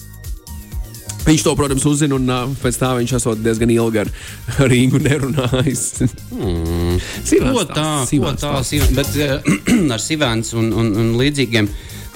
Viņš 1.24 1.44
to, 1.46 1.54
protams, 1.56 1.86
uzzina, 1.88 2.18
un 2.18 2.28
uh, 2.28 2.52
pēc 2.60 2.78
tam 2.82 2.98
viņš 3.00 3.16
esot 3.16 3.42
diezgan 3.44 3.72
ilgi 3.72 4.02
ar 4.04 4.12
Rīgu 4.72 5.00
nerunājis. 5.04 5.86
Hmm. 6.34 7.00
Sīvēns 7.00 7.56
Ko 7.56 7.66
tā, 7.70 7.88
ko 8.04 8.10
sīvēns 8.12 8.44
tā, 8.44 8.52
stāsts. 8.52 8.74
Siv- 8.74 8.96
bet 8.98 9.18
eh, 9.24 9.92
ar 9.96 10.04
Sivēns 10.04 10.54
un, 10.60 10.72
un, 10.76 10.92
un 11.00 11.14
līdzīgiem 11.20 11.70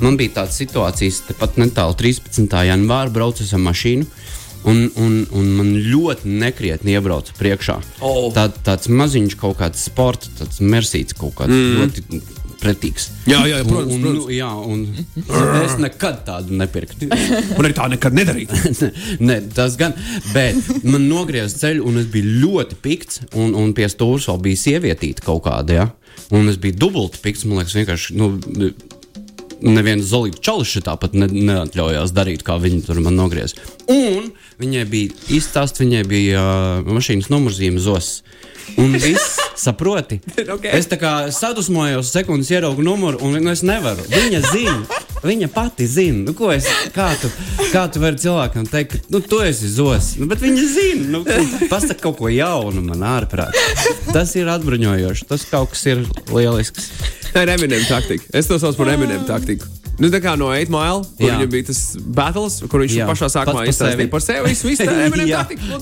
man 0.04 0.20
bija 0.20 0.42
tādas 0.42 0.60
situācijas, 0.60 1.24
tepat 1.30 1.56
netālu 1.62 1.96
13. 1.98 2.52
janvāra 2.68 3.14
braucu 3.14 3.48
ar 3.48 3.64
mašīnu. 3.70 4.10
Un, 4.68 4.82
un, 5.00 5.20
un 5.38 5.52
man 5.56 5.68
ļoti 5.80 6.28
nekrietni 6.42 6.96
iebrauca 6.98 7.32
priekšā. 7.38 7.78
Oh. 8.04 8.26
Tā, 8.36 8.50
tāds 8.66 8.90
maziņš 8.92 9.38
kaut 9.40 9.62
kāds 9.62 9.86
sports, 9.88 10.34
tāds 10.36 10.60
mersīts 10.60 11.16
kaut 11.16 11.38
kāds 11.38 11.54
mm. 11.54 11.78
ļoti 11.78 12.24
pretīgs. 12.62 13.10
Jā, 13.28 13.42
jā, 13.48 13.60
jā, 13.60 13.68
protams, 13.68 13.94
un, 13.94 14.04
protams. 14.04 14.26
Un, 14.26 14.34
jā, 14.36 14.50
un 14.68 15.64
es 15.64 15.78
nekad 15.82 16.22
tādu 16.28 16.58
nepirktu. 16.58 17.10
Un 17.58 17.64
arī 17.64 17.74
tā 17.78 17.88
nekad 17.92 18.18
nedarīja. 18.18 18.90
Nē, 19.28 19.40
tas 19.56 19.78
gan. 19.80 19.96
Bet 20.34 20.60
man 20.86 21.08
nogriezās 21.10 21.58
ceļu, 21.62 21.86
un 21.88 22.02
es 22.02 22.10
biju 22.12 22.36
ļoti 22.44 22.80
pikts. 22.84 23.24
Un, 23.38 23.56
un 23.58 23.74
pie 23.78 23.90
stūra 23.92 24.22
vēl 24.32 24.44
bija 24.50 24.64
sievietīte 24.66 25.26
kaut 25.26 25.46
kāda. 25.48 25.82
Ja? 25.82 25.88
Un 26.36 26.50
es 26.52 26.60
biju 26.62 26.78
dubulti 26.86 27.22
pikts. 27.24 27.46
Man 27.48 27.62
liekas, 27.62 27.78
vienkārši. 27.78 28.18
Nu, 28.20 28.36
Neviens 29.58 30.06
zolīts 30.06 30.38
čalis 30.46 30.76
tāpat 30.86 31.16
ne, 31.18 31.26
neatļaujās 31.34 32.12
darīt, 32.14 32.44
kā 32.46 32.60
viņi 32.62 32.84
tur 32.86 33.00
man 33.02 33.16
nogriez. 33.18 33.56
Un 33.90 34.28
viņai 34.62 34.84
bija 34.92 35.16
izstāsts, 35.34 35.82
viņai 35.82 36.04
bija 36.06 36.44
uh, 36.44 36.92
mašīnas 36.94 37.32
numurzīme 37.34 37.82
ZOS. 37.82 38.20
Un 38.78 38.94
viss 39.00 39.38
saproti. 39.66 40.20
Ok. 40.54 40.68
Es 40.70 40.90
tā 40.92 41.00
kā 41.02 41.12
sadusmojos, 41.34 42.12
sekundes 42.14 42.52
ieraugu 42.54 42.84
numuru, 42.86 43.22
un 43.26 43.50
es 43.52 43.64
nevaru. 43.66 44.04
Viņa 44.12 44.42
zina, 44.52 45.00
viņa 45.24 45.50
pati 45.54 45.88
zina. 45.90 46.26
Nu, 46.28 46.36
ko 46.38 46.52
es, 46.54 46.68
kā, 46.96 47.10
tu, 47.22 47.32
kā 47.72 47.88
tu 47.94 48.04
vari 48.04 48.20
cilvēkam 48.22 48.68
teikt, 48.70 48.98
ka 48.98 49.14
nu, 49.16 49.22
tu 49.24 49.42
esi 49.46 49.72
zos? 49.72 50.14
Nu, 50.20 50.28
bet 50.30 50.44
viņa 50.44 50.68
zina, 50.74 51.08
nu, 51.16 51.24
pasaka 51.72 52.00
kaut 52.04 52.20
ko 52.22 52.32
jaunu 52.34 52.84
man 52.86 53.06
ārprāt. 53.08 53.58
Tas 54.14 54.36
ir 54.38 54.52
atbruņojoši, 54.52 55.30
tas 55.32 55.48
kaut 55.50 55.74
kas 55.74 55.86
ir 55.90 56.06
lielisks. 56.34 56.92
Tā 57.34 57.44
ir 57.48 57.56
Eminem 57.58 57.84
taktika. 57.90 58.24
Es 58.38 58.48
to 58.50 58.60
saucu 58.62 58.84
par 58.84 58.94
Eminem 58.94 59.26
taktiku. 59.28 59.68
Nu, 59.98 60.12
tā 60.14 60.20
kā 60.22 60.36
no 60.38 60.52
8 60.54 60.70
mile, 60.70 61.02
kur 61.18 61.26
Jā. 61.26 61.36
viņam 61.40 61.50
bija 61.50 61.66
tas 61.72 61.80
battles, 61.98 62.60
kur 62.70 62.84
viņš 62.84 62.94
Jā. 62.94 63.00
Jā. 63.02 63.08
pašā 63.10 63.30
sākumā 63.34 63.46
Pats 63.46 63.58
par 63.58 63.72
izstāstīja 63.72 63.98
sevi. 63.98 64.10
par 64.14 64.22
sevi. 64.22 64.52
Viss, 64.52 64.66
viss 64.68 64.82
tā 64.86 64.94
jā, 64.94 65.40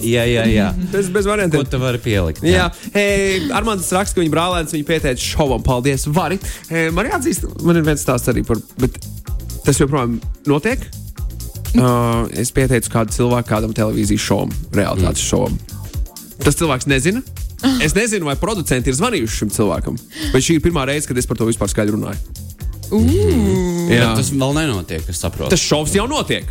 jā, 0.07 0.23
jā, 0.31 0.45
jā. 0.53 0.67
Tas 0.93 1.09
bez 1.11 1.27
Ko 1.27 1.33
variantiem. 1.33 1.65
tu 1.67 1.79
vari 1.81 1.99
pielikt? 1.99 2.45
Jā, 2.47 2.69
hey, 2.95 3.41
Armāns 3.55 3.91
raksta, 3.91 4.15
ka 4.15 4.23
viņa 4.23 4.31
brālēns 4.31 4.75
viņu 4.75 4.87
pieteica 4.87 5.19
šovam. 5.19 5.65
Paldies, 5.65 6.07
Vari. 6.15 6.39
Hey, 6.69 6.93
man 6.95 7.11
jāatzīst, 7.11 7.43
man 7.67 7.81
ir 7.81 7.83
viens 7.89 8.05
stāsts 8.07 8.31
arī 8.31 8.45
par, 8.47 8.61
bet 8.79 8.95
tas 9.67 9.83
joprojām 9.83 10.15
notiek. 10.47 10.87
Uh, 11.75 12.23
es 12.39 12.53
pieteicu 12.55 12.87
kādu 12.93 13.11
cilvēku 13.11 13.51
kādam 13.51 13.75
televīzijas 13.75 14.23
šovam, 14.23 14.55
realitātes 14.71 15.25
mm. 15.25 15.27
šovam. 15.27 15.59
Tas 16.39 16.55
cilvēks 16.61 16.87
nezina. 16.87 17.25
Es 17.81 17.95
nezinu, 17.97 18.27
vai 18.27 18.35
producenti 18.37 18.91
ir 18.91 18.97
zvanījuši 18.99 19.39
šim 19.39 19.51
cilvēkam. 19.55 19.95
Bet 20.29 20.43
šī 20.45 20.59
ir 20.59 20.65
pirmā 20.67 20.83
reize, 20.85 21.07
kad 21.09 21.17
es 21.17 21.25
par 21.25 21.39
to 21.39 21.47
vispār 21.49 21.71
skaidri 21.71 21.95
runāju. 21.95 22.44
Jā, 23.89 24.13
Tas 24.17 24.29
vēl 24.33 24.53
nenotiek, 24.57 25.03
es 25.09 25.19
saprotu. 25.21 25.49
tas 25.53 25.59
šovs 25.61 25.95
jau 25.95 26.07
notiek. 26.07 26.45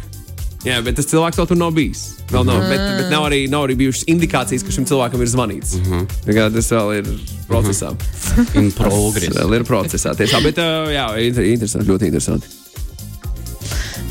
Jā, 0.64 0.78
bet 0.80 0.96
tas 0.96 1.04
cilvēks 1.10 1.36
vēl 1.36 1.48
tur 1.50 1.58
nav 1.60 1.74
bijis. 1.76 2.02
Vēl 2.32 2.46
nav, 2.48 2.62
bet, 2.70 2.80
bet 2.96 3.10
nav, 3.12 3.26
arī, 3.28 3.42
nav 3.52 3.66
arī 3.66 3.74
bijušas 3.82 4.06
indikācijas, 4.08 4.64
ka 4.64 4.72
šim 4.72 4.86
cilvēkam 4.88 5.20
ir 5.20 5.28
zvanīts. 5.28 5.74
Uh 5.76 5.90
-huh. 5.92 6.54
Tas 6.54 6.70
vēl 6.72 6.92
ir 6.98 7.10
procesā. 7.48 7.92
-huh. 7.92 8.56
In 8.56 8.72
progress. 8.72 9.36
Vēl 9.36 9.54
ir 9.54 9.64
procesā. 9.64 10.14
Tiešām, 10.16 10.42
bet 10.42 10.58
uh, 10.58 10.88
jā, 10.88 11.06
inter, 11.26 11.44
interesanti, 11.44 11.90
ļoti 11.90 12.04
interesanti. 12.06 12.46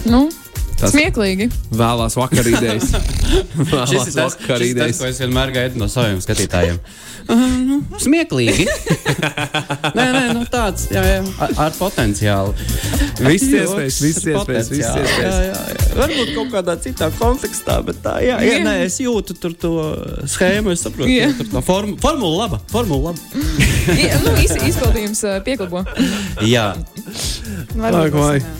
Nu, 0.05 0.29
Tas- 0.83 0.93
smieklīgi. 0.95 1.49
Vēlās 1.73 2.17
vakar 2.19 2.49
idejas. 2.51 2.91
Šis 2.93 3.71
Vēlās 3.71 3.93
ir 3.93 4.13
tas, 4.13 4.35
vakar 4.35 4.61
šis 4.61 4.69
ir 4.69 4.77
tas, 4.77 4.91
idejas. 4.91 4.99
ko 5.01 5.09
es 5.09 5.19
vienmēr 5.23 5.51
gaidu 5.55 5.79
no 5.81 5.87
saviem 5.91 6.19
skatītājiem. 6.23 6.77
Nu, 7.23 7.77
smieklīgi. 8.03 8.65
nē, 9.97 10.05
nē, 10.11 10.23
nu 10.35 10.41
tāds 10.51 10.89
jā, 10.91 10.99
jā, 11.07 11.19
ar, 11.45 11.53
ar 11.67 11.75
potenciālu. 11.77 12.51
Viss 13.23 13.47
iespējas, 13.47 13.99
viss 14.03 14.25
iespējas, 14.27 14.71
viss 14.73 14.89
iespējas. 14.91 15.21
Jā, 15.23 15.37
jā, 15.47 15.53
jā. 15.53 15.87
Varbūt 16.01 16.33
kaut 16.35 16.51
kādā 16.57 16.75
citā 16.83 17.07
kontekstā, 17.15 17.77
bet 17.87 18.01
tā, 18.03 18.17
jā, 18.25 18.41
jā, 18.43 18.57
Jā. 18.57 18.65
nē, 18.67 18.73
es 18.89 18.99
jūtu 18.99 19.37
tur 19.39 19.55
to 19.63 19.71
schēmu, 20.33 20.73
es 20.75 20.83
saprotu, 20.83 21.07
Jā. 21.13 21.29
tur 21.39 21.47
tā 21.53 21.63
formu, 21.63 21.95
formula 22.03 22.43
laba, 22.43 22.59
formula 22.73 23.13
laba. 23.13 23.45
Jā, 24.03 24.19
nu, 24.25 24.35
iz, 24.43 24.57
izpildījums 24.73 25.23
pieklabo. 25.47 25.85
Jā, 26.43 26.73
Varbūt 27.77 28.19
jā. 28.43 28.53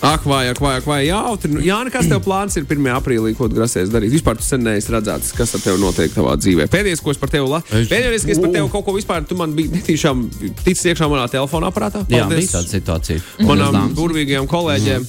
Ak, 0.00 0.24
vai, 0.24 0.48
ak, 0.48 0.60
vai, 0.64 0.76
ak, 0.80 0.86
vai. 0.88 1.00
Jautri. 1.04 1.50
Nu, 1.52 1.60
Jā, 1.60 1.76
kas 1.92 2.06
tev 2.08 2.22
plāns 2.24 2.56
ir 2.56 2.64
1. 2.64 2.86
aprīlī, 2.96 3.34
ko 3.36 3.50
grasies 3.52 3.90
darīt? 3.92 4.14
Vispār 4.14 4.38
tu 4.40 4.46
sen 4.46 4.62
neesi 4.64 4.88
redzēts, 4.94 5.34
kas 5.36 5.52
ar 5.58 5.60
tevi 5.60 5.76
notiek 5.82 6.14
savā 6.14 6.38
dzīvē. 6.40 6.68
Pēdējais, 6.72 7.02
ko 7.04 7.12
es 7.12 7.20
par 7.20 7.28
tevi 7.28 7.44
lasu, 7.50 7.68
Es- 7.76 7.90
pēdējais, 7.92 8.24
ka 8.24 8.32
es 8.32 8.40
par 8.40 8.48
tevi 8.54 8.70
kaut 8.72 8.84
ko 8.86 8.94
vispār, 8.96 9.26
tu 9.28 9.36
man 9.36 9.52
biji 9.52 9.74
netīšām 9.76 10.22
ticis 10.64 10.86
iekšā 10.94 11.04
manā 11.10 11.28
telefona 11.28 11.68
aparātā. 11.68 12.06
jā 12.08 12.24
Paldies 12.24 12.48
bija 12.48 12.54
tāda 12.56 12.72
situācija. 12.80 13.20
Manām 13.44 13.92
burvīgajām 13.94 14.48
kolēģiem. 14.48 15.04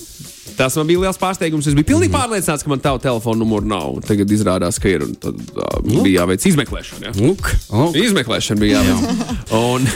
Tas 0.58 0.76
man 0.76 0.86
bija 0.92 1.00
liels 1.00 1.18
pārsteigums. 1.18 1.66
Es 1.72 1.74
biju 1.74 1.88
pilnīgi 1.88 2.12
pārliecināts, 2.12 2.62
ka 2.66 2.70
man 2.70 2.82
tādu 2.84 3.00
telefonu 3.02 3.46
numuru 3.46 3.66
nav. 3.72 4.02
Tagad 4.06 4.28
izrādās, 4.30 4.78
ka 4.84 4.90
ir. 4.92 5.06
Tad 5.24 5.40
uh, 5.56 5.80
bija 5.88 6.26
jāveic 6.26 6.44
izmeklēšana. 6.52 7.08
Jā. 7.08 7.14
Lūk, 7.16 7.48
lūk. 7.72 7.96
Izmeklēšana 7.96 8.60
bija 8.60 8.82
jāveic. 8.84 9.56
Un, 9.56 9.88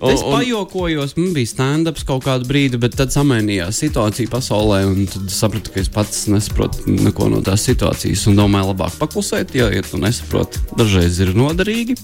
un, 0.00 0.12
Es 0.14 0.22
pajokojos, 0.24 1.12
man 1.18 1.34
bija 1.36 1.50
stand-ups 1.50 2.06
kaut 2.08 2.24
kādu 2.24 2.48
brīdi, 2.48 2.80
bet 2.80 2.96
tad 2.96 3.12
samainījās 3.12 3.82
situācija 3.82 4.32
pasaulē, 4.32 4.80
un 4.88 5.04
tad 5.10 5.28
sapratu, 5.32 5.74
ka 5.74 5.82
es 5.82 5.92
pats 5.92 6.24
nesaprotu 6.32 6.96
neko 6.96 7.28
no 7.32 7.42
tās 7.44 7.66
situācijas. 7.68 8.24
Un 8.30 8.40
domāju, 8.40 8.72
labāk 8.72 8.96
paklusēt, 9.00 9.52
jo, 9.58 9.68
ja 9.72 9.84
tu 9.84 10.00
nesaproti, 10.00 10.62
dažreiz 10.80 11.20
ir 11.20 11.34
noderīgi. 11.36 11.98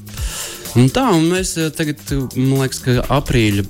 Un 0.76 0.90
tā, 0.92 1.08
un 1.16 1.30
mēs 1.32 1.56
eh, 1.56 1.72
tagad, 1.72 2.02
man 2.36 2.66
liekas, 2.66 2.82
ka 2.84 3.00
aprīļa. 3.16 3.64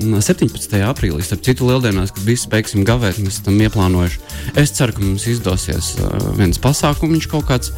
Mm, 0.00 0.20
17. 0.24 0.76
aprīlī, 0.86 1.22
starp 1.24 1.42
citu, 1.46 1.66
lieldienās, 1.68 2.12
kad 2.14 2.26
visi 2.26 2.48
beigsim 2.52 2.84
gavēt, 2.86 3.20
mēs 3.22 3.40
tam 3.46 3.58
ieplānojuši. 3.62 4.20
Es 4.60 4.72
ceru, 4.76 4.96
ka 4.96 5.04
mums 5.04 5.26
izdosies 5.30 5.92
uh, 6.00 6.14
viens 6.38 6.60
pasākums, 6.62 7.28
kaut 7.30 7.48
kāds 7.48 7.72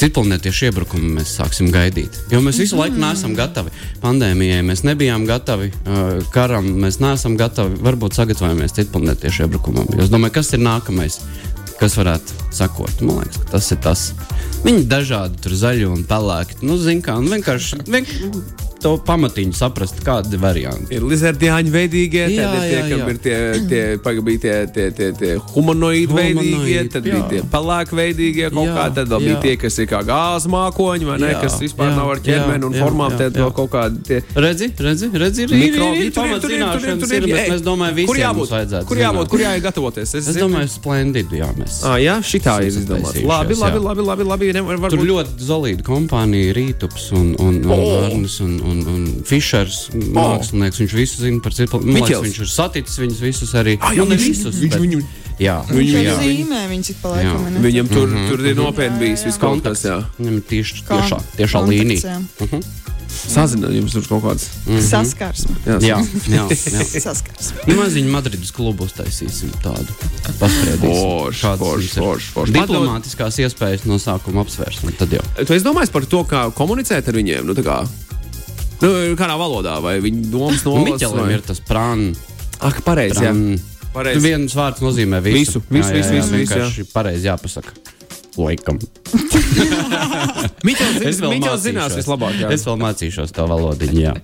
citplanētiešu 0.00 0.68
iebrukums 0.70 1.14
mēs 1.18 1.34
sāksim 1.38 1.70
gaidīt. 1.74 2.18
Jo 2.32 2.42
mēs 2.44 2.60
visu 2.62 2.78
laiku 2.80 3.00
neesam 3.02 3.36
gatavi. 3.38 3.74
Pandēmijai 4.02 4.62
mēs 4.66 4.84
nebijām 4.88 5.26
gatavi, 5.28 5.72
uh, 5.72 6.18
karam 6.34 6.68
mēs 6.82 7.00
neesam 7.02 7.38
gatavi. 7.40 7.80
Varbūt 7.84 8.18
sagatavojamies 8.18 8.76
citplanētiešu 8.80 9.46
iebrukumam. 9.46 9.90
Jo 9.96 10.06
es 10.06 10.12
domāju, 10.12 10.38
kas 10.40 10.52
ir 10.56 10.64
nākamais, 10.64 11.20
kas 11.80 11.98
varētu 11.98 12.50
sakot. 12.54 13.00
Man 13.02 13.22
liekas, 13.22 13.40
ka 13.42 13.54
tas 13.56 13.70
ir 13.74 13.80
tas. 13.82 14.08
Viņi 14.62 14.84
dažādi 14.90 15.40
tur 15.42 15.56
zaļi 15.58 15.88
un 15.90 16.04
pelēki. 16.06 16.60
Nu, 16.66 16.78
zin 16.78 17.02
kā, 17.02 17.18
un 17.18 17.30
vienkārši. 17.32 17.82
vienkārši 17.88 18.61
To 18.82 18.96
pamatiņu 19.06 19.54
saprast, 19.54 20.00
kādi 20.02 20.38
varianti. 20.42 20.88
Ir 20.96 21.04
lizardieņu 21.06 21.70
veidīgie, 21.70 22.24
tad 22.32 22.34
Jā, 22.34 22.46
ir 22.50 22.62
tie, 22.62 22.72
jā, 22.74 22.82
kam 22.90 23.02
jā. 23.02 23.10
ir 23.12 23.18
tie, 23.22 23.36
tie, 23.70 23.82
paga 24.02 24.24
bija 24.26 24.40
tie, 24.42 24.54
tie, 24.74 24.86
tie, 24.96 25.08
tie 25.20 25.30
humanoīdi 25.52 26.16
veidīgie, 26.16 26.80
tad 26.90 27.06
jā. 27.06 27.14
bija 27.14 27.28
tie 27.30 27.42
pelēki 27.52 27.98
veidīgie 27.98 28.48
kaut 28.50 28.66
Jā, 28.66 28.74
kā, 28.74 28.86
tad 28.96 29.12
vēl 29.12 29.22
bija 29.28 29.36
jā. 29.36 29.42
tie, 29.44 29.54
kas 29.62 29.78
ir 29.78 29.88
kā 29.92 30.00
gāzes 30.08 30.48
mākoņi, 30.50 31.08
vai 31.12 31.18
ne, 31.22 31.30
Jā, 31.30 31.42
kas 31.44 31.58
vispār 31.62 31.92
jā, 31.92 31.96
nav 32.00 32.10
ar 32.16 32.22
ķermeni 32.26 32.68
un 32.68 32.74
formām, 32.80 33.14
tad 33.20 33.38
vēl 33.38 33.52
kaut 33.60 33.70
kādi 33.76 34.02
tie. 34.08 34.18
Redzi, 34.46 34.70
redzi, 34.88 35.10
redzi 35.24 35.46
ir 35.46 35.54
ir, 35.54 35.78
ir, 35.78 36.00
ir 36.08 36.12
pamatzināšanas, 36.18 37.14
ir, 37.20 37.28
bet 37.30 37.54
es 37.54 37.62
domāju, 37.62 37.94
Kur 38.02 38.18
visiem 38.18 38.24
jābūt? 38.26 38.42
mums 38.42 38.54
vajadzētu 38.56 38.90
Kur 38.90 39.02
jābūt? 39.04 39.30
Kur 39.32 39.44
jāiet 39.44 39.62
gatavoties? 39.68 40.14
Es 40.18 40.40
domāju, 40.40 40.72
splendidu, 40.74 41.38
jā, 41.38 41.48
mēs. 41.58 41.78
Ah, 41.86 42.00
jā, 42.02 42.18
šitā 42.26 42.58
ir 42.66 42.74
izdomāts. 42.74 43.22
Labi, 43.22 43.56
labi, 43.62 43.78
labi, 43.86 44.02
labi, 44.10 44.26
labi. 44.32 44.92
Tur 44.92 45.06
ļoti 45.06 45.38
zelīta 45.46 45.86
kompānija, 45.86 46.52
Rītups 46.58 47.10
un, 47.14 47.32
un, 47.38 47.62
un 47.62 47.72
O! 47.72 47.90
Arnis 48.06 48.38
un, 48.72 48.78
un, 48.82 48.94
un 48.96 49.24
Fišers, 49.28 49.78
mākslinieks. 50.16 50.80
Viņš 50.82 50.96
visu 50.98 51.22
zina 51.22 51.40
par 51.44 51.52
liekas, 51.54 51.84
Miķels. 51.86 52.26
viņš 52.28 52.40
ir 52.46 52.50
saticis 52.56 52.98
viņus 53.04 53.20
visus 53.22 53.52
arī. 53.60 53.76
Ah, 53.80 53.92
jā, 53.94 54.02
nu, 54.02 54.10
ne 54.10 54.16
viņš- 54.16 54.28
visus, 54.32 54.56
viņš 54.64 54.76
bet- 54.78 54.86
viņu- 54.86 55.04
Jā, 55.42 55.56
Viņš 55.66 55.92
jau 55.96 56.16
zīmē, 56.20 56.58
viņš 56.70 56.88
ik 56.92 56.96
pa 57.02 57.08
laikam. 57.16 57.32
Jā. 57.32 57.38
vai 57.42 57.50
ne? 57.50 57.60
Viņam 57.64 57.88
tur, 57.88 58.06
Mhm, 58.06 58.28
tur 58.28 58.46
ir 58.46 58.54
nopietni 58.54 58.98
bijis 59.00 59.24
viss 59.24 59.38
kaut 59.40 59.62
kas. 59.64 59.82
Viņam 60.20 60.36
ir 60.38 60.42
tieši 60.46 60.84
tiešā, 60.86 61.18
tiešā 61.40 61.62
līnija. 61.66 62.20
jā. 62.38 62.60
Sazinājums 63.12 63.92
tur 63.92 64.06
kaut 64.08 64.22
kāds. 64.24 64.44
Saskarsme. 64.88 65.56
Jā, 65.66 65.78
Jā, 65.84 65.98
jā, 66.32 66.44
jā. 66.48 66.84
Saskarsme. 67.04 67.66
Nu, 67.68 67.74
maziņu 67.80 68.10
Madrides 68.12 68.50
klubu 68.54 68.86
uztaisīsim 68.88 69.50
tādu. 69.64 69.88
Ir. 70.72 70.78
forši. 72.32 72.54
Diplomātiskās 72.56 73.36
iespējas 73.44 73.84
no 73.88 73.98
sākuma 74.02 74.44
apsvērsim. 74.44 74.92
Tad 74.96 75.12
jau. 75.18 75.22
Tu 75.44 75.52
esi 75.58 75.64
domājis 75.66 75.92
par 75.92 76.06
to, 76.08 76.22
kā 76.28 76.46
komunicēt 76.56 77.08
ar 77.08 77.14
viņiem? 77.18 77.44
Nu, 77.44 77.54
tā 77.58 77.64
kā, 77.66 77.76
nu, 78.82 78.90
kādā 79.18 79.36
valodā, 79.40 79.76
vai 79.84 79.96
viņi 80.04 80.26
domas 80.32 80.64
Nu, 80.66 80.76
nolas? 80.76 80.98
Miķelim 81.00 81.24
vai... 81.24 81.32
ir 81.38 81.46
tas 81.46 81.62
prāns. 81.66 82.20
Ak, 82.62 82.82
pareizi, 82.86 83.24
jā. 83.24 83.32
Pareizi. 83.92 84.22
Viens 84.24 84.54
vārds 84.56 84.80
nozīmē 84.84 85.18
visu. 85.24 85.60
Visu, 85.60 85.64
visu, 85.68 85.94
visu, 85.96 86.12
visu, 86.14 86.14
visu, 86.14 86.36
vienkārši 86.38 86.86
pareizi 86.92 87.28
jāpasaka. 87.28 87.74
Laikam. 88.40 88.78
Miķels 90.66 91.60
zinās 91.66 91.96
vislabāk. 91.98 92.38
Jā. 92.40 92.48
Es 92.54 92.64
vēl 92.66 92.78
mācīšos 92.80 93.34
to 93.36 93.44
valodiņu, 93.50 93.98
jā. 94.00 94.14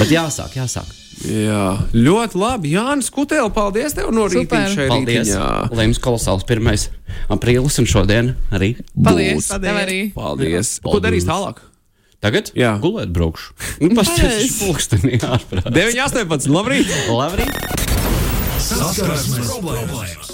Bet 0.00 0.12
jāsāk, 0.12 0.56
jāsāk. 0.58 0.90
jā, 1.24 1.62
ļoti 1.96 2.40
labi. 2.40 2.74
Jānis 2.74 3.08
Kutēl, 3.14 3.48
paldies 3.54 3.96
tev 3.96 4.10
no 4.14 4.26
rīta. 4.28 4.64
Paldies. 4.90 5.32
Lai 5.72 5.86
jums 5.88 6.02
kolosāls 6.04 6.44
1. 6.44 6.88
aprīlis 7.32 7.80
un 7.80 7.88
šodien 7.88 8.34
arī. 8.52 8.74
Paldies! 8.92 9.48
Paldies. 9.54 9.80
Arī! 9.84 10.00
Paldies. 10.16 10.74
Ko 10.82 10.96
Paldies. 10.98 11.06
darīs 11.08 11.28
tālāk? 11.30 11.64
Tagad? 12.24 12.54
Jā. 12.56 12.74
Gulēt 12.80 13.12
braukšu. 13.12 13.52
Nu, 13.84 13.90
Pareizi. 13.98 14.54
pulkstenī 14.62 15.18
ārprāt. 15.20 15.68
9, 15.68 16.00
18, 16.08 16.48
labrīt! 16.54 16.94
Labrīt! 17.12 17.52
Saskarsmes 18.64 19.52
problēmas! 19.52 20.33